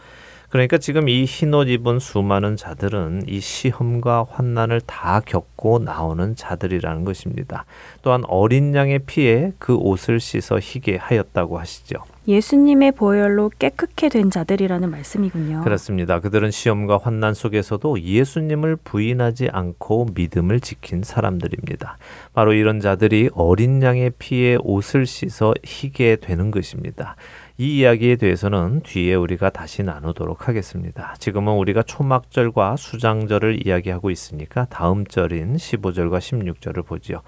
그러니까 0.52 0.76
지금 0.76 1.08
이 1.08 1.24
흰옷 1.24 1.70
입은 1.70 1.98
수많은 1.98 2.56
자들은 2.56 3.22
이 3.26 3.40
시험과 3.40 4.26
환난을 4.28 4.82
다 4.82 5.22
겪고 5.24 5.78
나오는 5.78 6.36
자들이라는 6.36 7.06
것입니다. 7.06 7.64
또한 8.02 8.22
어린 8.28 8.74
양의 8.74 8.98
피에 9.06 9.52
그 9.58 9.74
옷을 9.74 10.20
씻어 10.20 10.58
희게 10.60 10.96
하였다고 10.96 11.58
하시죠. 11.58 12.04
예수님의 12.28 12.92
보혈로 12.92 13.50
깨끗게 13.58 14.08
된 14.08 14.30
자들이라는 14.30 14.90
말씀이군요. 14.90 15.62
그렇습니다. 15.62 16.20
그들은 16.20 16.50
시험과 16.50 16.98
환난 17.02 17.34
속에서도 17.34 18.00
예수님을 18.00 18.76
부인하지 18.76 19.48
않고 19.52 20.08
믿음을 20.14 20.60
지킨 20.60 21.02
사람들입니다. 21.02 21.98
바로 22.32 22.52
이런 22.52 22.80
자들이 22.80 23.30
어린 23.34 23.82
양의 23.82 24.12
피에 24.18 24.56
옷을 24.62 25.06
씻어 25.06 25.54
희게 25.64 26.16
되는 26.16 26.50
것입니다. 26.50 27.16
이 27.58 27.78
이야기에 27.78 28.16
대해서는 28.16 28.80
뒤에 28.82 29.14
우리가 29.14 29.50
다시 29.50 29.82
나누도록 29.82 30.48
하겠습니다. 30.48 31.14
지금은 31.18 31.54
우리가 31.54 31.82
초막절과 31.82 32.76
수장절을 32.76 33.66
이야기하고 33.66 34.10
있으니까 34.10 34.66
다음 34.70 35.06
절인 35.06 35.56
15절과 35.56 36.18
16절을 36.18 36.86
보지요. 36.86 37.22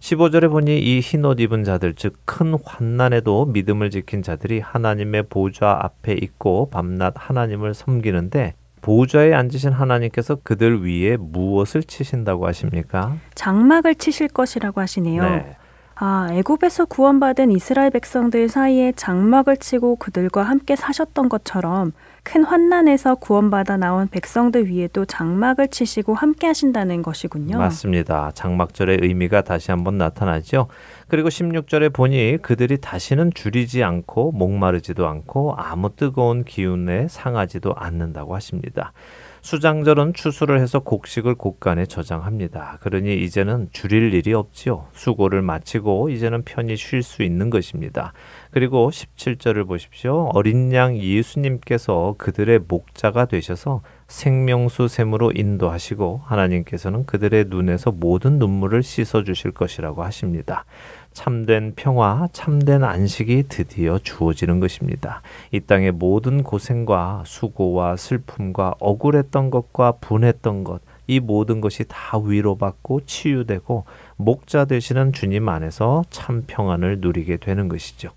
15절에 0.00 0.50
보니 0.50 0.78
이 0.78 1.00
흰 1.00 1.24
옷 1.24 1.40
입은 1.40 1.64
자들 1.64 1.94
즉 1.94 2.16
큰 2.24 2.54
환난에도 2.64 3.44
믿음을 3.46 3.90
지킨 3.90 4.22
자들이 4.22 4.60
하나님의 4.60 5.24
보좌 5.28 5.78
앞에 5.82 6.14
있고 6.14 6.70
밤낮 6.70 7.12
하나님을 7.16 7.74
섬기는데 7.74 8.54
보좌에 8.80 9.34
앉으신 9.34 9.72
하나님께서 9.72 10.36
그들 10.42 10.82
위에 10.86 11.18
무엇을 11.18 11.82
치신다고 11.82 12.46
하십니까? 12.46 13.14
장막을 13.34 13.94
치실 13.96 14.28
것이라고 14.28 14.80
하시네요. 14.80 15.22
네. 15.22 15.56
아, 16.02 16.30
애굽에서 16.32 16.86
구원받은 16.86 17.52
이스라엘 17.52 17.90
백성들 17.90 18.48
사이에 18.48 18.92
장막을 18.96 19.58
치고 19.58 19.96
그들과 19.96 20.42
함께 20.42 20.74
사셨던 20.74 21.28
것처럼 21.28 21.92
큰 22.22 22.42
환난에서 22.42 23.16
구원받아 23.16 23.76
나온 23.76 24.08
백성들 24.08 24.66
위에도 24.66 25.04
장막을 25.04 25.68
치시고 25.68 26.14
함께 26.14 26.46
하신다는 26.46 27.02
것이군요. 27.02 27.58
맞습니다. 27.58 28.30
장막절의 28.32 29.00
의미가 29.02 29.42
다시 29.42 29.72
한번 29.72 29.98
나타나죠. 29.98 30.68
그리고 31.08 31.28
16절에 31.28 31.92
보니 31.92 32.38
그들이 32.40 32.80
다시는 32.80 33.32
줄이지 33.34 33.84
않고 33.84 34.32
목마르지도 34.32 35.06
않고 35.06 35.54
아무 35.58 35.94
뜨거운 35.94 36.44
기운에 36.44 37.08
상하지도 37.08 37.74
않는다고 37.76 38.34
하십니다. 38.34 38.94
수장절은 39.42 40.14
추수를 40.14 40.60
해서 40.60 40.80
곡식을 40.80 41.34
곡간에 41.34 41.86
저장합니다. 41.86 42.78
그러니 42.80 43.22
이제는 43.22 43.68
줄일 43.72 44.12
일이 44.14 44.34
없지요. 44.34 44.88
수고를 44.92 45.42
마치고 45.42 46.10
이제는 46.10 46.42
편히 46.42 46.76
쉴 46.76 47.02
수 47.02 47.22
있는 47.22 47.50
것입니다. 47.50 48.12
그리고 48.50 48.90
17절을 48.90 49.66
보십시오. 49.66 50.30
어린 50.34 50.72
양 50.72 50.96
예수님께서 50.96 52.14
그들의 52.18 52.60
목자가 52.68 53.26
되셔서 53.26 53.82
생명수 54.08 54.88
샘으로 54.88 55.32
인도하시고 55.34 56.22
하나님께서는 56.24 57.06
그들의 57.06 57.46
눈에서 57.48 57.92
모든 57.92 58.38
눈물을 58.38 58.82
씻어 58.82 59.22
주실 59.22 59.52
것이라고 59.52 60.02
하십니다. 60.02 60.64
참된 61.12 61.74
평화, 61.74 62.28
참된 62.32 62.84
안식이 62.84 63.44
드디어 63.48 63.98
주어지는 63.98 64.60
것입니다. 64.60 65.22
이 65.50 65.60
땅의 65.60 65.92
모든 65.92 66.42
고생과 66.42 67.24
수고와 67.26 67.96
슬픔과 67.96 68.74
억울했던 68.78 69.50
것과 69.50 69.92
분했던 70.00 70.64
것, 70.64 70.80
이 71.06 71.18
모든 71.18 71.60
것이 71.60 71.84
다 71.88 72.18
위로받고 72.18 73.04
치유되고 73.04 73.84
목자 74.16 74.66
되시는 74.66 75.12
주님 75.12 75.48
안에서 75.48 76.04
참 76.10 76.44
평안을 76.46 77.00
누리게 77.00 77.38
되는 77.38 77.68
것이죠. 77.68 78.10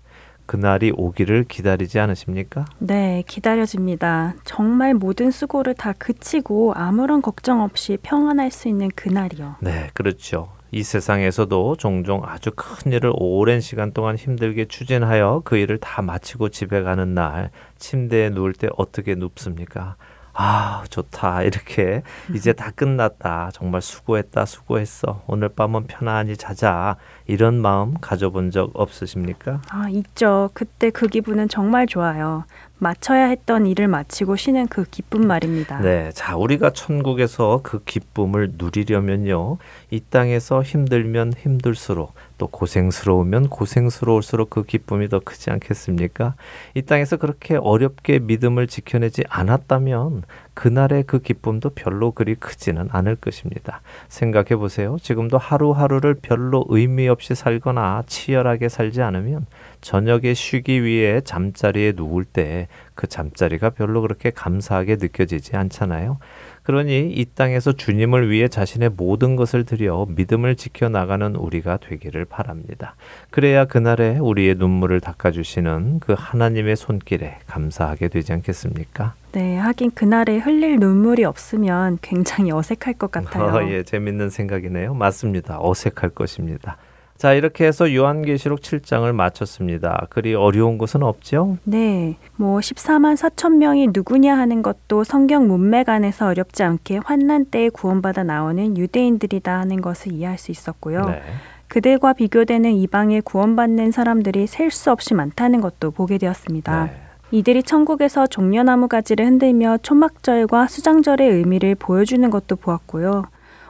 그날이 0.46 0.92
오기를 0.94 1.44
기다리지 1.44 1.98
않으십니까? 1.98 2.66
네, 2.78 3.24
기다려집니다. 3.26 4.34
정말 4.44 4.94
모든 4.94 5.30
수고를 5.30 5.74
다 5.74 5.92
그치고 5.92 6.74
아무런 6.74 7.22
걱정 7.22 7.62
없이 7.62 7.98
평안할 8.02 8.50
수 8.50 8.68
있는 8.68 8.90
그날이요. 8.94 9.56
네, 9.60 9.88
그렇죠. 9.94 10.50
이 10.74 10.82
세상에서도 10.82 11.76
종종 11.76 12.22
아주 12.24 12.50
큰 12.50 12.90
일을 12.90 13.12
오랜 13.14 13.60
시간 13.60 13.92
동안 13.92 14.16
힘들게 14.16 14.64
추진하여 14.64 15.42
그 15.44 15.56
일을 15.56 15.78
다 15.78 16.02
마치고 16.02 16.48
집에 16.48 16.82
가는 16.82 17.14
날 17.14 17.50
침대에 17.78 18.30
누울 18.30 18.54
때 18.54 18.66
어떻게 18.76 19.14
눕습니까? 19.14 19.94
아, 20.32 20.82
좋다. 20.90 21.42
이렇게 21.42 22.02
이제 22.34 22.52
다 22.52 22.72
끝났다. 22.74 23.50
정말 23.52 23.82
수고했다. 23.82 24.46
수고했어. 24.46 25.22
오늘 25.28 25.48
밤은 25.48 25.86
편안히 25.86 26.36
자자. 26.36 26.96
이런 27.28 27.62
마음 27.62 27.94
가져본 28.00 28.50
적 28.50 28.72
없으십니까? 28.74 29.62
아, 29.70 29.88
있죠. 29.90 30.50
그때 30.54 30.90
그 30.90 31.06
기분은 31.06 31.48
정말 31.48 31.86
좋아요. 31.86 32.46
마쳐야 32.78 33.26
했던 33.26 33.66
일을 33.66 33.88
마치고 33.88 34.36
쉬는 34.36 34.66
그 34.66 34.84
기쁨 34.84 35.26
말입니다. 35.26 35.80
네. 35.80 36.10
자, 36.12 36.36
우리가 36.36 36.70
천국에서 36.70 37.60
그 37.62 37.82
기쁨을 37.84 38.54
누리려면요. 38.58 39.58
이 39.90 40.00
땅에서 40.10 40.62
힘들면 40.62 41.34
힘들수록 41.38 42.14
또 42.36 42.48
고생스러우면 42.48 43.48
고생스러울수록 43.48 44.50
그 44.50 44.64
기쁨이 44.64 45.08
더 45.08 45.20
크지 45.20 45.50
않겠습니까? 45.50 46.34
이 46.74 46.82
땅에서 46.82 47.16
그렇게 47.16 47.56
어렵게 47.56 48.18
믿음을 48.18 48.66
지켜내지 48.66 49.22
않았다면 49.28 50.24
그날의 50.54 51.04
그 51.04 51.20
기쁨도 51.20 51.70
별로 51.70 52.12
그리 52.12 52.34
크지는 52.34 52.88
않을 52.90 53.16
것입니다. 53.16 53.82
생각해 54.08 54.56
보세요. 54.56 54.96
지금도 55.00 55.38
하루하루를 55.38 56.14
별로 56.14 56.64
의미 56.68 57.08
없이 57.08 57.34
살거나 57.34 58.04
치열하게 58.06 58.68
살지 58.68 59.02
않으면 59.02 59.46
저녁에 59.80 60.34
쉬기 60.34 60.84
위해 60.84 61.20
잠자리에 61.20 61.92
누울 61.96 62.24
때 62.24 62.68
그 62.94 63.08
잠자리가 63.08 63.70
별로 63.70 64.00
그렇게 64.00 64.30
감사하게 64.30 64.96
느껴지지 64.96 65.56
않잖아요. 65.56 66.18
그러니 66.64 67.12
이 67.12 67.26
땅에서 67.26 67.72
주님을 67.72 68.30
위해 68.30 68.48
자신의 68.48 68.90
모든 68.96 69.36
것을 69.36 69.64
들여 69.64 70.06
믿음을 70.08 70.56
지켜나가는 70.56 71.36
우리가 71.36 71.76
되기를 71.76 72.24
바랍니다. 72.24 72.96
그래야 73.30 73.66
그날에 73.66 74.18
우리의 74.18 74.54
눈물을 74.56 75.00
닦아주시는 75.00 76.00
그 76.00 76.14
하나님의 76.16 76.76
손길에 76.76 77.38
감사하게 77.46 78.08
되지 78.08 78.32
않겠습니까? 78.32 79.14
네, 79.32 79.56
하긴 79.58 79.90
그날에 79.90 80.38
흘릴 80.38 80.78
눈물이 80.78 81.24
없으면 81.24 81.98
굉장히 82.00 82.50
어색할 82.50 82.94
것 82.94 83.10
같아요. 83.10 83.44
어, 83.52 83.68
예, 83.70 83.82
재밌는 83.82 84.30
생각이네요. 84.30 84.94
맞습니다. 84.94 85.58
어색할 85.60 86.10
것입니다. 86.10 86.78
자, 87.24 87.32
이렇게 87.32 87.64
해서 87.64 87.94
요한계시록 87.94 88.60
7장을 88.60 89.10
마쳤습니다. 89.10 90.08
그리 90.10 90.34
어려운 90.34 90.76
것은 90.76 91.02
없죠? 91.02 91.56
네, 91.64 92.18
뭐 92.36 92.58
14만 92.58 93.16
4천 93.16 93.56
명이 93.56 93.88
누구냐 93.94 94.36
하는 94.36 94.60
것도 94.60 95.04
성경 95.04 95.48
문맥 95.48 95.88
안에서 95.88 96.26
어렵지 96.26 96.62
않게 96.62 97.00
환난 97.02 97.46
때에 97.46 97.70
구원받아 97.70 98.24
나오는 98.24 98.76
유대인들이다 98.76 99.58
하는 99.58 99.80
것을 99.80 100.12
이해할 100.12 100.36
수 100.36 100.50
있었고요. 100.50 101.06
네. 101.06 101.22
그들과 101.68 102.12
비교되는 102.12 102.70
이방에 102.70 103.22
구원받는 103.22 103.90
사람들이 103.90 104.46
셀 104.46 104.70
수 104.70 104.92
없이 104.92 105.14
많다는 105.14 105.62
것도 105.62 105.92
보게 105.92 106.18
되었습니다. 106.18 106.84
네. 106.84 106.92
이들이 107.30 107.62
천국에서 107.62 108.26
종려나무 108.26 108.86
가지를 108.86 109.24
흔들며 109.24 109.78
초막절과 109.78 110.66
수장절의 110.66 111.30
의미를 111.30 111.74
보여주는 111.74 112.28
것도 112.28 112.56
보았고요. 112.56 113.24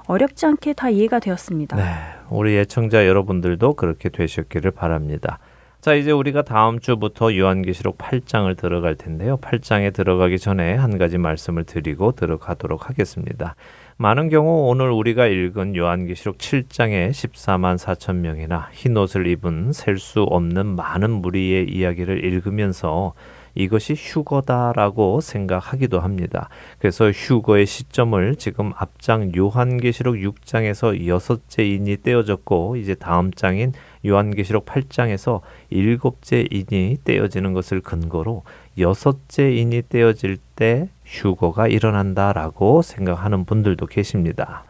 어렵지 0.08 0.44
않게 0.44 0.72
다 0.72 0.90
이해가 0.90 1.20
되었습니다. 1.20 1.76
네, 1.76 1.84
우리 2.30 2.56
애청자 2.58 3.06
여러분들도 3.06 3.74
그렇게 3.74 4.08
되셨기를 4.08 4.70
바랍니다. 4.70 5.38
자, 5.80 5.92
이제 5.92 6.10
우리가 6.12 6.40
다음 6.40 6.80
주부터 6.80 7.36
요한계시록 7.36 7.98
8장을 7.98 8.56
들어갈 8.56 8.94
텐데요. 8.94 9.36
8장에 9.36 9.92
들어가기 9.92 10.38
전에 10.38 10.74
한 10.74 10.96
가지 10.96 11.18
말씀을 11.18 11.64
드리고 11.64 12.12
들어가도록 12.12 12.88
하겠습니다. 12.88 13.54
많은 13.98 14.30
경우 14.30 14.66
오늘 14.70 14.90
우리가 14.90 15.26
읽은 15.26 15.76
요한계시록 15.76 16.38
7장의 16.38 17.10
14만 17.10 17.76
4천 17.76 18.16
명이나 18.16 18.70
흰 18.72 18.96
옷을 18.96 19.26
입은 19.26 19.72
셀 19.72 19.98
수 19.98 20.22
없는 20.22 20.74
많은 20.74 21.10
무리의 21.10 21.68
이야기를 21.68 22.24
읽으면서 22.24 23.12
이것이 23.54 23.94
휴거다라고 23.96 25.20
생각하기도 25.20 26.00
합니다. 26.00 26.48
그래서 26.78 27.10
휴거의 27.10 27.66
시점을 27.66 28.36
지금 28.36 28.72
앞장 28.76 29.32
요한계시록 29.36 30.16
6장에서 30.16 31.06
여섯째 31.06 31.64
인이 31.64 32.02
떼어졌고 32.02 32.76
이제 32.76 32.94
다음 32.94 33.32
장인 33.32 33.72
요한계시록 34.06 34.66
8장에서 34.66 35.40
일곱째 35.70 36.46
인이 36.50 36.98
떼어지는 37.04 37.52
것을 37.52 37.80
근거로 37.80 38.42
여섯째 38.78 39.52
인이 39.52 39.82
떼어질 39.88 40.38
때 40.56 40.88
휴거가 41.04 41.68
일어난다라고 41.68 42.82
생각하는 42.82 43.44
분들도 43.44 43.86
계십니다. 43.86 44.64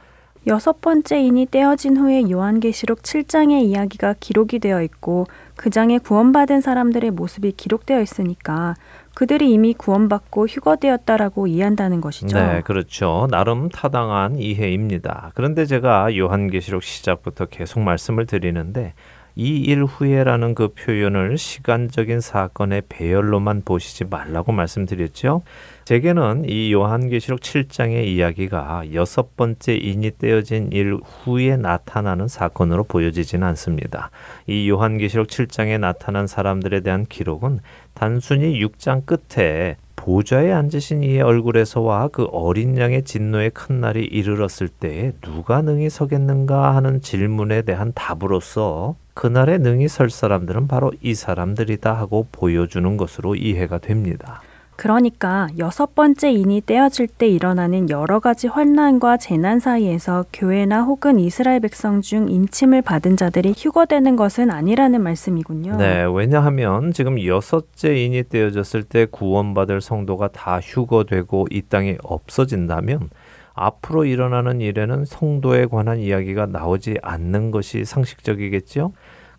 여섯 0.46 0.80
번째 0.80 1.20
인이 1.20 1.46
떼어진 1.50 1.96
후에 1.96 2.30
요한계시록 2.30 3.02
7장의 3.02 3.62
이야기가 3.62 4.14
기록이 4.20 4.58
되어 4.58 4.82
있고 4.82 5.26
그 5.56 5.70
장에 5.70 5.98
구원받은 5.98 6.60
사람들의 6.60 7.10
모습이 7.12 7.52
기록되어 7.52 8.00
있으니까 8.02 8.74
그들이 9.14 9.52
이미 9.52 9.72
구원받고 9.74 10.48
휴거되었다라고 10.48 11.46
이해한다는 11.46 12.00
것이죠. 12.00 12.36
네, 12.36 12.62
그렇죠. 12.62 13.28
나름 13.30 13.68
타당한 13.68 14.36
이해입니다. 14.38 15.30
그런데 15.34 15.64
제가 15.66 16.16
요한계시록 16.16 16.82
시작부터 16.82 17.46
계속 17.46 17.80
말씀을 17.80 18.26
드리는데 18.26 18.94
이 19.36 19.64
일 19.66 19.84
후에라는 19.84 20.54
그 20.54 20.68
표현을 20.68 21.38
시간적인 21.38 22.20
사건의 22.20 22.82
배열로만 22.88 23.62
보시지 23.64 24.04
말라고 24.04 24.52
말씀드렸죠. 24.52 25.42
제게는 25.84 26.44
이 26.48 26.72
요한계시록 26.72 27.40
7장의 27.40 28.06
이야기가 28.06 28.94
여섯 28.94 29.36
번째 29.36 29.74
인이 29.74 30.12
떼어진 30.18 30.70
일 30.72 30.98
후에 31.02 31.56
나타나는 31.56 32.28
사건으로 32.28 32.84
보여지지는 32.84 33.46
않습니다. 33.48 34.10
이 34.46 34.68
요한계시록 34.68 35.26
7장에 35.26 35.78
나타난 35.78 36.26
사람들에 36.26 36.80
대한 36.80 37.04
기록은 37.04 37.60
단순히 37.92 38.64
6장 38.64 39.04
끝에 39.04 39.76
보좌에 40.04 40.52
앉으신 40.52 41.02
이의 41.02 41.22
얼굴에서와 41.22 42.08
그 42.08 42.24
어린 42.24 42.76
양의 42.76 43.04
진노의 43.04 43.52
큰 43.54 43.80
날이 43.80 44.04
이르렀을 44.04 44.68
때 44.68 45.14
누가 45.22 45.62
능히 45.62 45.88
서겠는가 45.88 46.76
하는 46.76 47.00
질문에 47.00 47.62
대한 47.62 47.90
답으로서 47.94 48.96
그날에 49.14 49.56
능히 49.56 49.88
설 49.88 50.10
사람들은 50.10 50.68
바로 50.68 50.92
이 51.00 51.14
사람들이다 51.14 51.94
하고 51.94 52.26
보여주는 52.32 52.98
것으로 52.98 53.34
이해가 53.34 53.78
됩니다. 53.78 54.42
그러니까 54.76 55.48
여섯 55.58 55.94
번째 55.94 56.32
인이 56.32 56.62
떼어질 56.66 57.06
때 57.06 57.28
일어나는 57.28 57.90
여러 57.90 58.20
가지 58.20 58.48
환난과 58.48 59.18
재난 59.18 59.60
사이에서 59.60 60.24
교회나 60.32 60.82
혹은 60.82 61.18
이스라엘 61.18 61.60
백성 61.60 62.00
중 62.00 62.28
인침을 62.28 62.82
받은 62.82 63.16
자들이 63.16 63.54
휴거되는 63.56 64.16
것은 64.16 64.50
아니라는 64.50 65.02
말씀이군요. 65.02 65.76
네, 65.76 66.04
왜냐하면 66.12 66.92
지금 66.92 67.24
여섯째 67.24 67.96
인이 67.96 68.24
떼어졌을 68.28 68.82
때 68.82 69.06
구원받을 69.10 69.80
성도가 69.80 70.28
다 70.28 70.60
휴거되고 70.60 71.48
이 71.50 71.62
땅에 71.62 71.96
없어진다면 72.02 73.10
앞으로 73.54 74.04
일어나는 74.04 74.60
일에는 74.60 75.04
성도에 75.04 75.66
관한 75.66 75.98
이야기가 76.00 76.46
나오지 76.46 76.98
않는 77.02 77.52
것이 77.52 77.84
상식적이겠죠? 77.84 78.92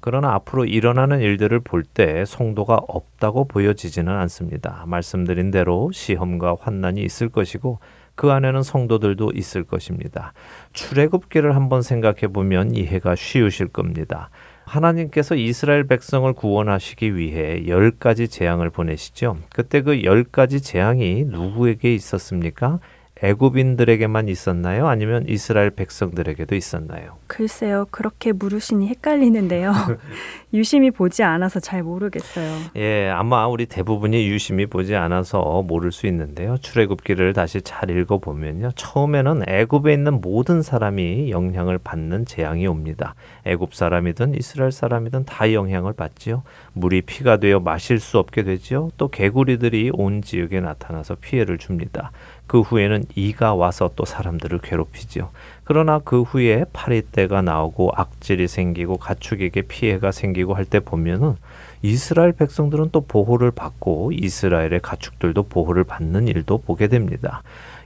그러나 0.06 0.36
앞으로 0.36 0.66
일어나는 0.66 1.20
일들을 1.20 1.62
볼때 1.62 2.26
성도가 2.26 2.76
없다고 2.76 3.48
보여지지는 3.48 4.14
않습니다. 4.14 4.84
말씀드린 4.86 5.50
대로 5.50 5.90
시험과 5.92 6.58
환난이 6.60 7.02
있을 7.02 7.30
것이고 7.30 7.80
그 8.14 8.32
안에는 8.32 8.62
성도들도 8.62 9.32
있을 9.34 9.64
것입니다. 9.64 10.34
출애굽기를 10.74 11.56
한번 11.56 11.82
생각해 11.82 12.28
보면 12.32 12.76
이해가 12.76 13.16
쉬우실 13.16 13.70
겁니다. 13.70 14.30
하나님께서 14.66 15.34
이스라엘 15.34 15.88
백성을 15.88 16.32
구원하시기 16.34 17.16
위해 17.16 17.66
열 17.66 17.90
가지 17.90 18.28
재앙을 18.28 18.70
보내시죠. 18.70 19.38
그때 19.56 19.82
그 19.82 20.04
열 20.04 20.24
가지 20.24 20.62
재앙이 20.62 21.24
누구에게 21.26 21.96
있었습니까? 21.96 22.80
애굽인들에게만 23.22 24.28
있었나요? 24.28 24.88
아니면 24.88 25.26
이스라엘 25.28 25.70
백성들에게도 25.72 26.56
있었나요? 26.56 27.18
글쎄요, 27.28 27.88
그렇게 27.92 28.32
물으시니 28.34 28.90
헷갈리는데요. 28.90 29.74
유심히 30.56 30.90
보지 30.90 31.22
않아서 31.22 31.60
잘 31.60 31.84
모르겠어요. 31.84 32.50
예, 32.78 33.10
아마 33.10 33.46
우리 33.46 33.66
대부분이 33.66 34.28
유심히 34.28 34.66
보지 34.66 34.96
않아서 34.96 35.62
모를 35.62 35.92
수 35.92 36.08
있는데요. 36.08 36.58
출애굽기를 36.58 37.34
다시 37.34 37.62
잘 37.62 37.90
읽어 37.90 38.20
보면요. 38.20 38.72
처음에는 38.76 39.44
애굽에 39.48 39.94
있는 39.94 40.22
모든 40.22 40.62
사람이 40.62 41.30
영향을 41.30 41.78
받는 41.78 42.26
재앙이 42.26 42.66
옵니다. 42.68 43.16
애굽 43.44 43.76
사람이든 43.76 44.36
이스라엘 44.36 44.72
사람이든 44.72 45.26
다 45.26 45.52
영향을 45.52 45.92
받지요. 45.94 46.44
물이 46.74 47.02
피가 47.02 47.38
되어 47.38 47.60
마실 47.60 48.00
수 48.00 48.18
없게 48.18 48.44
되지요. 48.44 48.92
또 48.98 49.10
개구리들이 49.10 49.92
온 49.94 50.22
지역에 50.22 50.62
나타나서 50.62 51.16
피해를 51.16 51.58
줍니다. 51.58 52.12
그 52.48 52.62
후에는 52.62 53.06
이가 53.16 53.56
와서 53.56 53.90
또 53.96 54.06
사람들을 54.06 54.60
괴롭히지요. 54.60 55.32
그러나 55.66 56.00
그 56.00 56.22
후에 56.22 56.66
파리떼가 56.74 57.42
나오고 57.42 57.92
악질이 57.96 58.48
생기고 58.48 58.98
가축에게 58.98 59.64
피해가 59.64 60.12
생기고 60.12 60.54
할 60.54 60.66
때 60.66 60.80
보면은 60.80 61.36
이스라엘 61.82 62.32
백성들은 62.32 62.90
또 62.92 63.02
보호를 63.02 63.52
받고 63.52 64.12
이스라엘의 64.14 64.80
가축들도 64.82 65.44
보호를 65.44 65.84
받는 65.84 66.28
일도 66.28 66.60
보게 66.60 66.88
됩니다. 66.88 67.44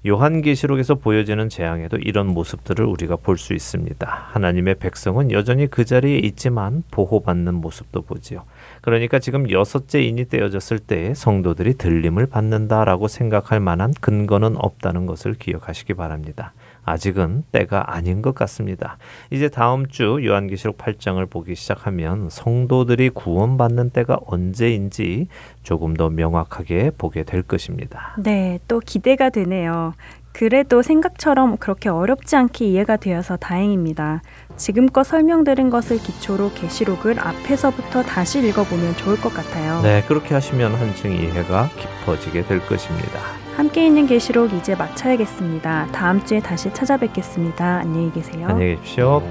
요한계시록에서 0.07 0.95
보여지는 0.95 1.49
재앙에도 1.49 1.97
이런 1.97 2.27
모습들을 2.27 2.85
우리가 2.85 3.17
볼 3.17 3.37
수 3.37 3.53
있습니다. 3.53 4.07
하나님의 4.31 4.75
백성은 4.75 5.31
여전히 5.31 5.67
그 5.67 5.83
자리에 5.83 6.19
있지만 6.19 6.83
보호받는 6.91 7.55
모습도 7.55 8.03
보지요. 8.03 8.43
그러니까 8.81 9.19
지금 9.19 9.51
여섯째 9.51 10.01
인이 10.01 10.29
떼어졌을 10.29 10.79
때 10.79 11.13
성도들이 11.13 11.73
들림을 11.73 12.27
받는다라고 12.27 13.09
생각할 13.09 13.59
만한 13.59 13.93
근거는 13.99 14.55
없다는 14.57 15.05
것을 15.05 15.33
기억하시기 15.33 15.93
바랍니다. 15.95 16.53
아직은 16.83 17.43
때가 17.51 17.95
아닌 17.95 18.21
것 18.21 18.33
같습니다. 18.35 18.97
이제 19.29 19.49
다음 19.49 19.87
주 19.87 20.19
요한계시록 20.23 20.77
8장을 20.77 21.29
보기 21.29 21.55
시작하면 21.55 22.29
성도들이 22.29 23.09
구원받는 23.09 23.91
때가 23.91 24.19
언제인지 24.25 25.27
조금 25.63 25.95
더 25.95 26.09
명확하게 26.09 26.91
보게 26.97 27.23
될 27.23 27.43
것입니다. 27.43 28.15
네, 28.17 28.59
또 28.67 28.79
기대가 28.79 29.29
되네요. 29.29 29.93
그래도 30.31 30.81
생각처럼 30.81 31.57
그렇게 31.57 31.89
어렵지 31.89 32.35
않게 32.35 32.65
이해가 32.65 32.97
되어서 32.97 33.35
다행입니다. 33.35 34.21
지금껏 34.55 35.03
설명드린 35.03 35.69
것을 35.69 35.97
기초로 35.97 36.51
계시록을 36.53 37.19
앞에서부터 37.19 38.03
다시 38.03 38.39
읽어보면 38.47 38.95
좋을 38.95 39.19
것 39.19 39.33
같아요. 39.33 39.81
네, 39.81 40.03
그렇게 40.07 40.33
하시면 40.33 40.75
한층 40.75 41.11
이해가 41.11 41.69
깊어지게 41.75 42.43
될 42.43 42.65
것입니다. 42.65 43.48
함께 43.59 43.85
있는 43.85 44.07
계시록 44.07 44.53
이제 44.53 44.73
마쳐야겠습니다. 44.73 45.89
다음 45.91 46.23
주에 46.23 46.39
다시 46.39 46.73
찾아뵙겠습니다. 46.73 47.79
안녕히 47.79 48.09
계세요. 48.09 48.47
안녕히 48.47 48.77
계십시오. 48.77 49.21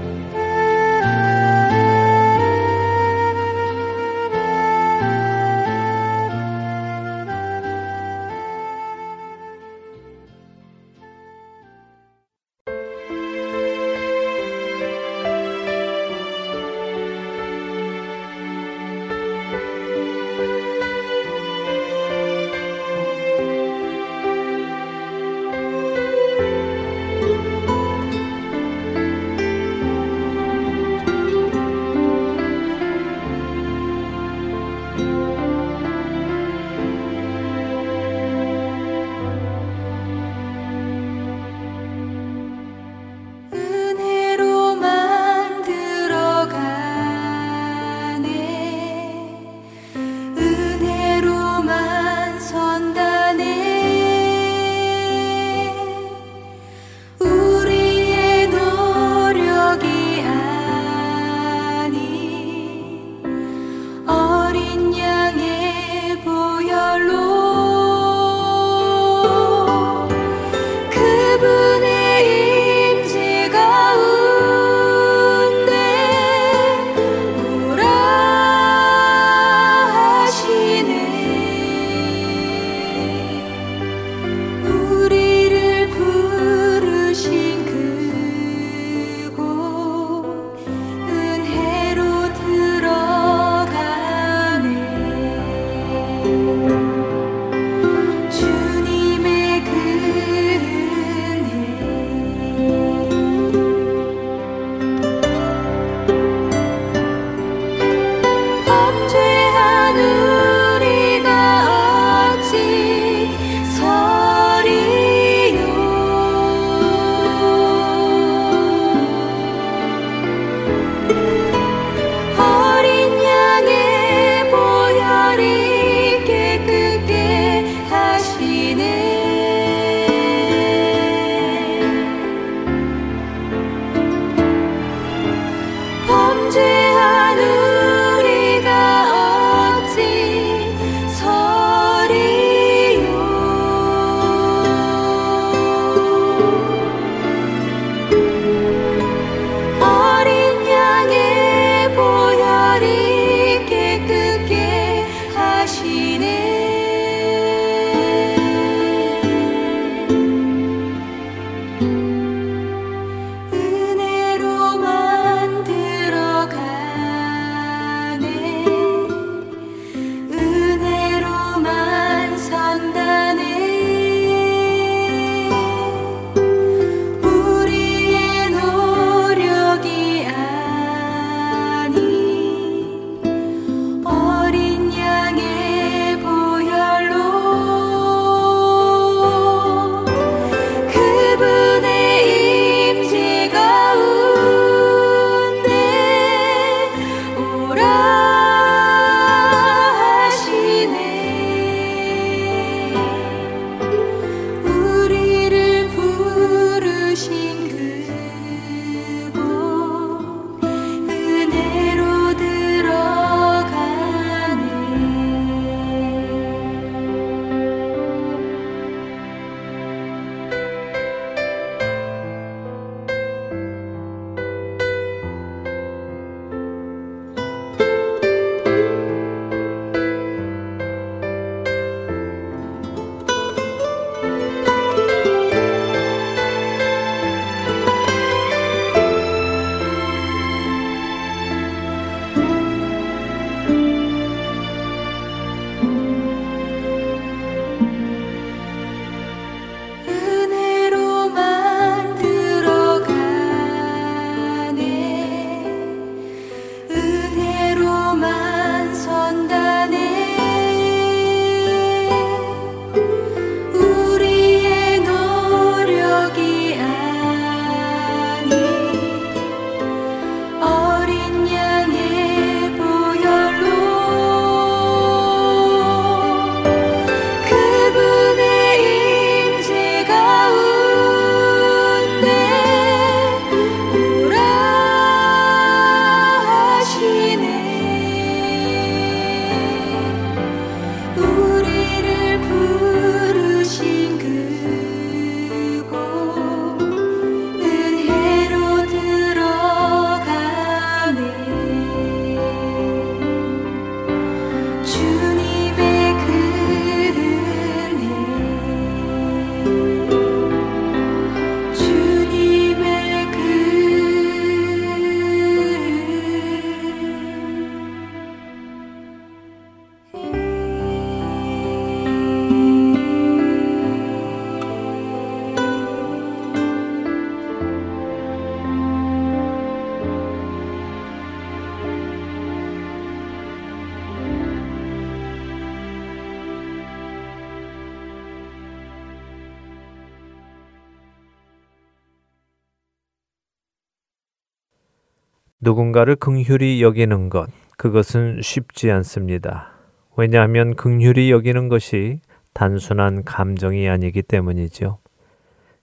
누군가를 345.69 346.17
긍휼히 346.17 346.81
여기는 346.81 347.29
것, 347.29 347.51
그것은 347.77 348.41
쉽지 348.41 348.91
않습니다. 348.91 349.73
왜냐하면 350.17 350.75
긍휼히 350.75 351.31
여기는 351.31 351.69
것이 351.69 352.21
단순한 352.55 353.23
감정이 353.25 353.87
아니기 353.87 354.23
때문이죠. 354.23 354.97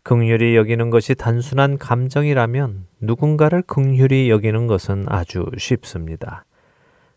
긍휼히 0.02 0.56
여기는 0.56 0.90
것이 0.90 1.14
단순한 1.14 1.78
감정이라면 1.78 2.88
누군가를 3.00 3.62
긍휼히 3.62 4.32
여기는 4.32 4.66
것은 4.66 5.06
아주 5.08 5.46
쉽습니다. 5.56 6.46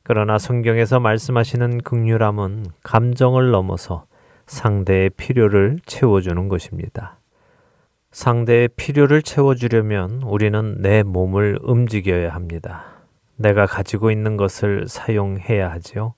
그러나 0.02 0.36
성경에서 0.36 1.00
말씀하시는 1.00 1.78
긍휼함은 1.78 2.66
감정을 2.82 3.50
넘어서 3.50 4.04
상대의 4.44 5.08
필요를 5.16 5.78
채워주는 5.86 6.48
것입니다. 6.48 7.17
상대의 8.10 8.68
필요를 8.68 9.22
채워주려면 9.22 10.22
우리는 10.22 10.80
내 10.80 11.02
몸을 11.02 11.58
움직여야 11.62 12.34
합니다. 12.34 12.86
내가 13.36 13.66
가지고 13.66 14.10
있는 14.10 14.36
것을 14.36 14.88
사용해야 14.88 15.70
하지요. 15.70 16.14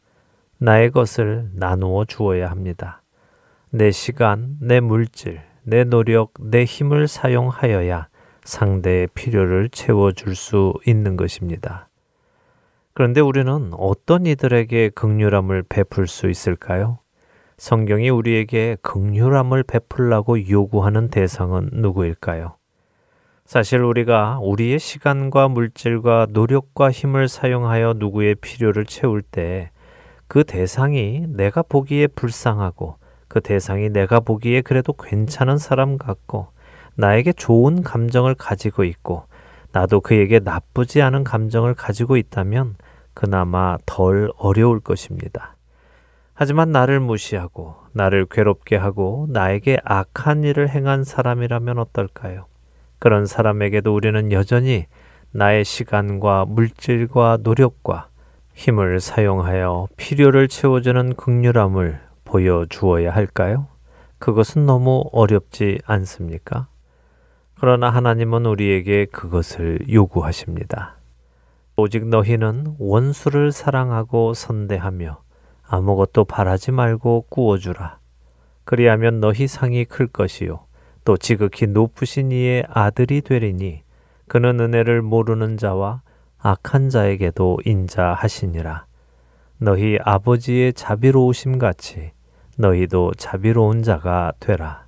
나의 0.59 0.93
것을 0.93 1.51
나누어 1.55 2.05
주어야 2.05 2.49
합니다. 2.49 3.03
내 3.71 3.91
시간, 3.91 4.57
내 4.61 4.81
물질, 4.81 5.41
내 5.63 5.85
노력, 5.85 6.33
내 6.41 6.65
힘을 6.65 7.09
사용하여야 7.09 8.09
상대의 8.45 9.09
필요를 9.09 9.69
채워줄 9.71 10.37
수 10.37 10.75
있는 10.87 11.17
것입니다. 11.17 11.89
그런데 12.95 13.21
우리는 13.21 13.73
어떤 13.75 14.27
이들에게 14.27 14.91
극률함을 14.91 15.65
베풀 15.65 16.07
수 16.07 16.31
있을까요? 16.31 17.00
성경이 17.61 18.09
우리에게 18.09 18.79
극률함을 18.81 19.63
베풀라고 19.63 20.49
요구하는 20.49 21.11
대상은 21.11 21.69
누구일까요? 21.73 22.57
사실 23.45 23.83
우리가 23.83 24.39
우리의 24.41 24.79
시간과 24.79 25.49
물질과 25.49 26.29
노력과 26.31 26.91
힘을 26.91 27.29
사용하여 27.29 27.95
누구의 27.99 28.37
필요를 28.37 28.87
채울 28.87 29.23
때 29.23 29.71
그 30.31 30.45
대상이 30.45 31.25
내가 31.27 31.61
보기에 31.63 32.07
불쌍하고 32.07 32.99
그 33.27 33.41
대상이 33.41 33.91
내가 33.91 34.21
보기에 34.21 34.61
그래도 34.61 34.93
괜찮은 34.93 35.59
사람 35.59 35.99
같고 35.99 36.53
나에게 36.95 37.33
좋은 37.33 37.83
감정을 37.83 38.37
가지고 38.37 38.85
있고 38.85 39.25
나도 39.73 40.01
그에게 40.01 40.39
나쁘지 40.39 41.03
않은 41.03 41.25
감정을 41.25 41.75
가지고 41.75 42.17
있다면 42.17 42.77
그나마 43.13 43.77
덜 43.87 44.31
어려울 44.39 44.79
것입니다. 44.79 45.57
하지만 46.43 46.73
나를 46.73 47.01
무시하고 47.01 47.75
나를 47.93 48.25
괴롭게 48.25 48.75
하고 48.75 49.27
나에게 49.29 49.77
악한 49.85 50.43
일을 50.43 50.71
행한 50.71 51.05
사람이라면 51.05 51.79
어떨까요? 51.79 52.47
그런 52.99 53.27
사람에게도 53.27 53.95
우리는 53.95 54.33
여전히 54.33 54.87
나의 55.33 55.67
시간과 55.67 56.47
물질과 56.47 57.41
노력과 57.43 58.09
힘을 58.55 59.01
사용하여 59.01 59.89
필요를 59.99 60.49
채워주는 60.49 61.15
극률함을 61.15 62.01
보여주어야 62.25 63.11
할까요? 63.11 63.67
그것은 64.19 64.65
너무 64.65 65.05
어렵지 65.13 65.81
않습니까? 65.85 66.69
그러나 67.59 67.91
하나님은 67.91 68.47
우리에게 68.47 69.05
그것을 69.05 69.81
요구하십니다. 69.93 70.97
오직 71.77 72.09
너희는 72.09 72.77
원수를 72.79 73.53
사랑하고 73.53 74.33
선대하며 74.33 75.21
아무것도 75.71 76.25
바라지 76.25 76.73
말고 76.73 77.27
꾸어주라. 77.29 77.99
그리하면 78.65 79.21
너희 79.21 79.47
상이 79.47 79.85
클 79.85 80.09
것이요. 80.09 80.59
또 81.05 81.17
지극히 81.17 81.67
높으신 81.69 82.33
이의 82.33 82.65
아들이 82.69 83.21
되리니 83.21 83.83
그는 84.27 84.61
은혜를 84.61 85.01
모르는 85.01 85.57
자와 85.57 86.03
악한 86.39 86.91
자에게도 86.91 87.59
인자하시니라. 87.65 88.87
너희 89.59 89.99
아버지의 90.03 90.73
자비로우심 90.73 91.59
같이 91.59 92.11
너희도 92.57 93.13
자비로운 93.17 93.83
자가 93.83 94.33
되라. 94.41 94.87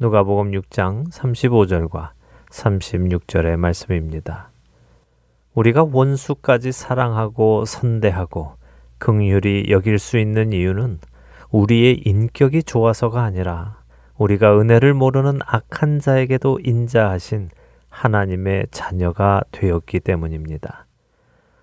누가복음 0.00 0.50
6장 0.50 1.10
35절과 1.12 2.10
36절의 2.50 3.56
말씀입니다. 3.56 4.50
우리가 5.54 5.86
원수까지 5.92 6.72
사랑하고 6.72 7.64
선대하고 7.64 8.58
긍휼히 8.98 9.66
여길 9.68 9.98
수 9.98 10.18
있는 10.18 10.52
이유는 10.52 10.98
우리의 11.50 12.02
인격이 12.04 12.64
좋아서가 12.64 13.22
아니라 13.22 13.78
우리가 14.16 14.58
은혜를 14.58 14.94
모르는 14.94 15.38
악한 15.46 16.00
자에게도 16.00 16.60
인자하신 16.64 17.50
하나님의 17.88 18.66
자녀가 18.70 19.42
되었기 19.52 20.00
때문입니다. 20.00 20.86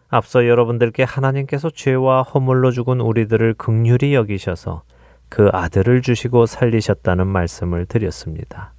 앞서 0.09 0.47
여러분들께 0.47 1.03
하나님께서 1.03 1.69
죄와 1.69 2.21
허물로 2.23 2.71
죽은 2.71 3.01
우리들을 3.01 3.55
극률히 3.55 4.13
여기셔서 4.13 4.83
그 5.29 5.49
아들을 5.51 6.01
주시고 6.01 6.45
살리셨다는 6.45 7.27
말씀을 7.27 7.85
드렸습니다. 7.85 8.73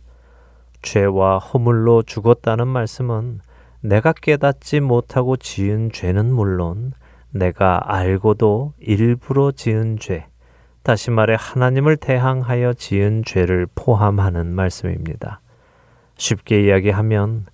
죄와 0.83 1.39
허물로 1.39 2.03
죽었다는 2.03 2.69
말씀은 2.69 3.41
내가 3.81 4.13
깨닫지 4.13 4.81
못하고 4.81 5.37
지은 5.37 5.91
죄는 5.93 6.33
물론 6.33 6.93
내가 7.31 7.81
알고도 7.85 8.75
일부러 8.79 9.51
지은 9.51 9.99
죄, 9.99 10.27
다시 10.83 11.11
말해 11.11 11.37
하나님을 11.39 11.97
대항하여 11.97 12.75
지은 12.75 13.25
죄를 13.25 13.67
포함하는 13.75 14.55
말씀입니다. 14.55 15.41
쉽게 16.17 16.65
이야기하면 16.65 17.47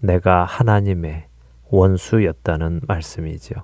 내가 0.00 0.44
하나님의 0.44 1.26
원수였다는 1.70 2.80
말씀이지요. 2.86 3.58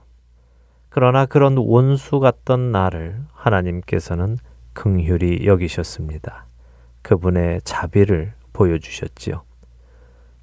그러나 0.88 1.26
그런 1.26 1.56
원수 1.58 2.20
같던 2.20 2.72
나를 2.72 3.20
하나님께서는 3.32 4.38
긍휼히 4.72 5.44
여기셨습니다. 5.44 6.46
그분의 7.02 7.60
자비를 7.64 8.32
보여주셨지요. 8.52 9.42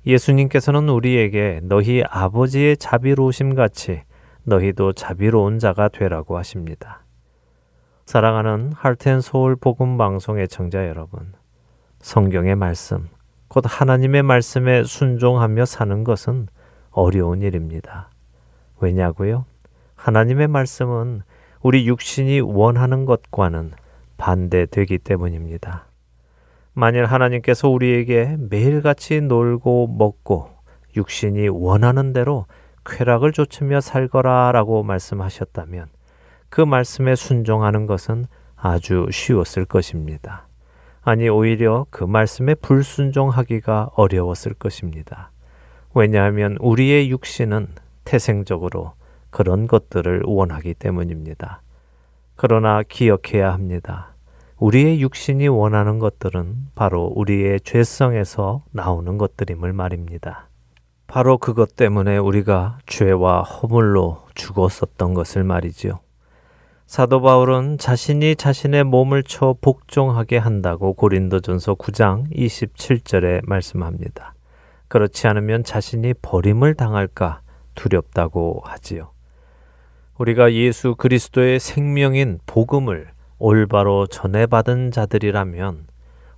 예수님께서는 0.05 0.89
우리에게 0.89 1.61
너희 1.63 2.03
아버지의 2.07 2.77
자비로우심 2.77 3.55
같이 3.55 4.01
너희도 4.45 4.93
자비로운 4.93 5.59
자가 5.59 5.87
되라고 5.87 6.37
하십니다. 6.37 7.03
사랑하는 8.05 8.73
할텐 8.73 9.21
서울 9.21 9.55
복음 9.55 9.97
방송의 9.97 10.47
청자 10.47 10.87
여러분, 10.87 11.33
성경의 11.99 12.55
말씀, 12.55 13.07
곧 13.47 13.63
하나님의 13.67 14.23
말씀에 14.23 14.83
순종하며 14.83 15.65
사는 15.65 16.03
것은 16.03 16.47
어려운 16.91 17.41
일입니다. 17.41 18.09
왜냐고요? 18.81 19.45
하나님의 19.95 20.47
말씀은 20.47 21.21
우리 21.61 21.87
육신이 21.87 22.41
원하는 22.41 23.05
것과는 23.05 23.71
반대되기 24.17 24.97
때문입니다. 24.97 25.85
만일 26.73 27.05
하나님께서 27.05 27.69
우리에게 27.69 28.35
매일같이 28.37 29.21
놀고 29.21 29.95
먹고 29.97 30.49
육신이 30.97 31.47
원하는 31.47 32.11
대로 32.11 32.45
쾌락을 32.85 33.31
좇으며 33.31 33.81
살거라라고 33.81 34.83
말씀하셨다면 34.83 35.87
그 36.49 36.61
말씀에 36.61 37.15
순종하는 37.15 37.87
것은 37.87 38.25
아주 38.55 39.07
쉬웠을 39.11 39.65
것입니다. 39.65 40.47
아니, 41.01 41.27
오히려 41.27 41.85
그 41.89 42.03
말씀에 42.03 42.55
불순종하기가 42.55 43.91
어려웠을 43.95 44.53
것입니다. 44.53 45.31
왜냐하면 45.93 46.57
우리의 46.61 47.09
육신은 47.09 47.67
태생적으로 48.05 48.93
그런 49.29 49.67
것들을 49.67 50.23
원하기 50.25 50.75
때문입니다. 50.75 51.61
그러나 52.35 52.83
기억해야 52.83 53.51
합니다. 53.51 54.13
우리의 54.57 55.01
육신이 55.01 55.47
원하는 55.49 55.99
것들은 55.99 56.69
바로 56.75 57.11
우리의 57.15 57.59
죄성에서 57.61 58.63
나오는 58.71 59.17
것들임을 59.17 59.73
말입니다. 59.73 60.47
바로 61.13 61.37
그것 61.37 61.75
때문에 61.75 62.17
우리가 62.17 62.79
죄와 62.87 63.43
허물로 63.43 64.23
죽었었던 64.33 65.13
것을 65.13 65.43
말이지요. 65.43 65.99
사도 66.87 67.21
바울은 67.21 67.77
자신이 67.77 68.35
자신의 68.35 68.85
몸을 68.85 69.21
쳐 69.21 69.55
복종하게 69.61 70.39
한다고 70.39 70.93
고린도전서 70.93 71.75
9장 71.75 72.35
27절에 72.35 73.47
말씀합니다. 73.47 74.33
그렇지 74.87 75.27
않으면 75.27 75.63
자신이 75.63 76.15
버림을 76.15 76.73
당할까 76.73 77.41
두렵다고 77.75 78.63
하지요. 78.65 79.11
우리가 80.17 80.51
예수 80.53 80.95
그리스도의 80.95 81.59
생명인 81.59 82.39
복음을 82.47 83.11
올바로 83.37 84.07
전해받은 84.07 84.89
자들이라면 84.89 85.85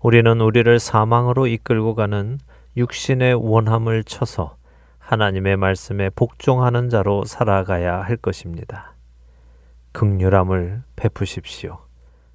우리는 0.01 0.41
우리를 0.41 0.79
사망으로 0.79 1.47
이끌고 1.47 1.95
가는 1.95 2.39
육신의 2.75 3.35
원함을 3.35 4.03
쳐서 4.03 4.57
하나님의 5.05 5.55
말씀에 5.57 6.09
복종하는 6.09 6.89
자로 6.89 7.25
살아가야 7.25 8.01
할 8.01 8.17
것입니다. 8.17 8.95
극률함을 9.91 10.81
베푸십시오. 10.95 11.77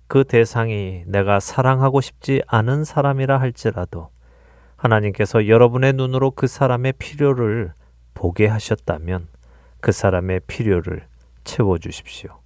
그 0.06 0.22
대상이 0.22 1.02
내가 1.06 1.40
사랑하고 1.40 2.00
싶지 2.00 2.42
않은 2.46 2.84
사람이라 2.84 3.40
할지라도 3.40 4.10
하나님께서 4.76 5.48
여러분의 5.48 5.94
눈으로 5.94 6.30
그 6.30 6.46
사람의 6.46 6.94
필요를 6.94 7.72
보게 8.14 8.46
하셨다면 8.46 9.26
그 9.80 9.90
사람의 9.90 10.42
필요를 10.46 11.06
채워 11.42 11.76
주십시오. 11.78 12.38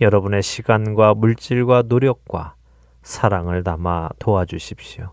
여러분의 0.00 0.42
시간과 0.42 1.12
물질과 1.12 1.82
노력과 1.86 2.54
사랑을 3.02 3.62
담아 3.62 4.08
도와주십시오. 4.18 5.10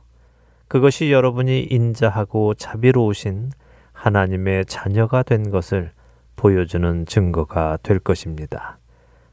그것이 0.70 1.12
여러분이 1.12 1.64
인자하고 1.70 2.54
자비로우신 2.54 3.52
하나님의 3.98 4.66
자녀가 4.66 5.24
된 5.24 5.50
것을 5.50 5.92
보여주는 6.36 7.06
증거가 7.08 7.78
될 7.82 7.98
것입니다. 8.00 8.78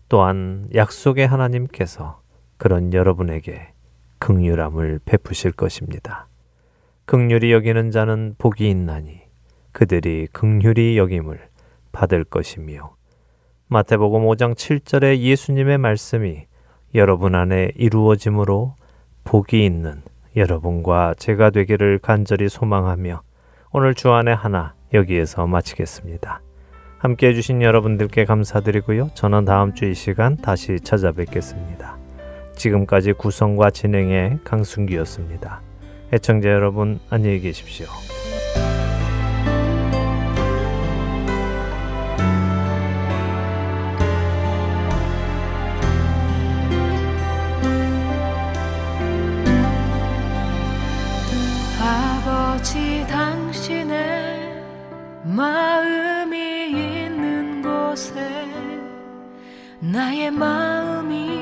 또한 0.08 0.68
약속의 0.74 1.26
하나님께서 1.26 2.22
그런 2.56 2.92
여러분에게 2.94 3.72
극률함을 4.18 5.00
베푸실 5.04 5.52
것입니다. 5.52 6.28
극률이 7.04 7.52
여기는 7.52 7.90
자는 7.90 8.34
복이 8.38 8.68
있나니 8.70 9.20
그들이 9.72 10.28
극률이 10.32 10.96
여김을 10.96 11.40
받을 11.92 12.24
것이며 12.24 12.94
마태복음 13.66 14.22
5장 14.22 14.54
7절의 14.54 15.18
예수님의 15.18 15.76
말씀이 15.76 16.46
여러분 16.94 17.34
안에 17.34 17.72
이루어짐으로 17.74 18.76
복이 19.24 19.64
있는 19.64 20.00
여러분과 20.36 21.14
제가 21.18 21.50
되기를 21.50 21.98
간절히 21.98 22.48
소망하며 22.48 23.22
오늘 23.76 23.92
주안의 23.92 24.36
하나 24.36 24.72
여기에서 24.92 25.48
마치겠습니다. 25.48 26.40
함께 26.96 27.26
해주신 27.26 27.60
여러분들께 27.60 28.24
감사드리고요. 28.24 29.10
저는 29.14 29.44
다음 29.44 29.74
주 29.74 29.86
이 29.86 29.94
시간 29.94 30.36
다시 30.36 30.78
찾아뵙겠습니다. 30.78 31.96
지금까지 32.54 33.14
구성과 33.14 33.70
진행의 33.70 34.38
강순기였습니다. 34.44 35.60
애청자 36.12 36.50
여러분 36.50 37.00
안녕히 37.10 37.40
계십시오. 37.40 37.86
마음이 55.34 56.70
있는 56.70 57.60
곳에 57.60 58.14
나의 59.80 60.30
마음이 60.30 61.33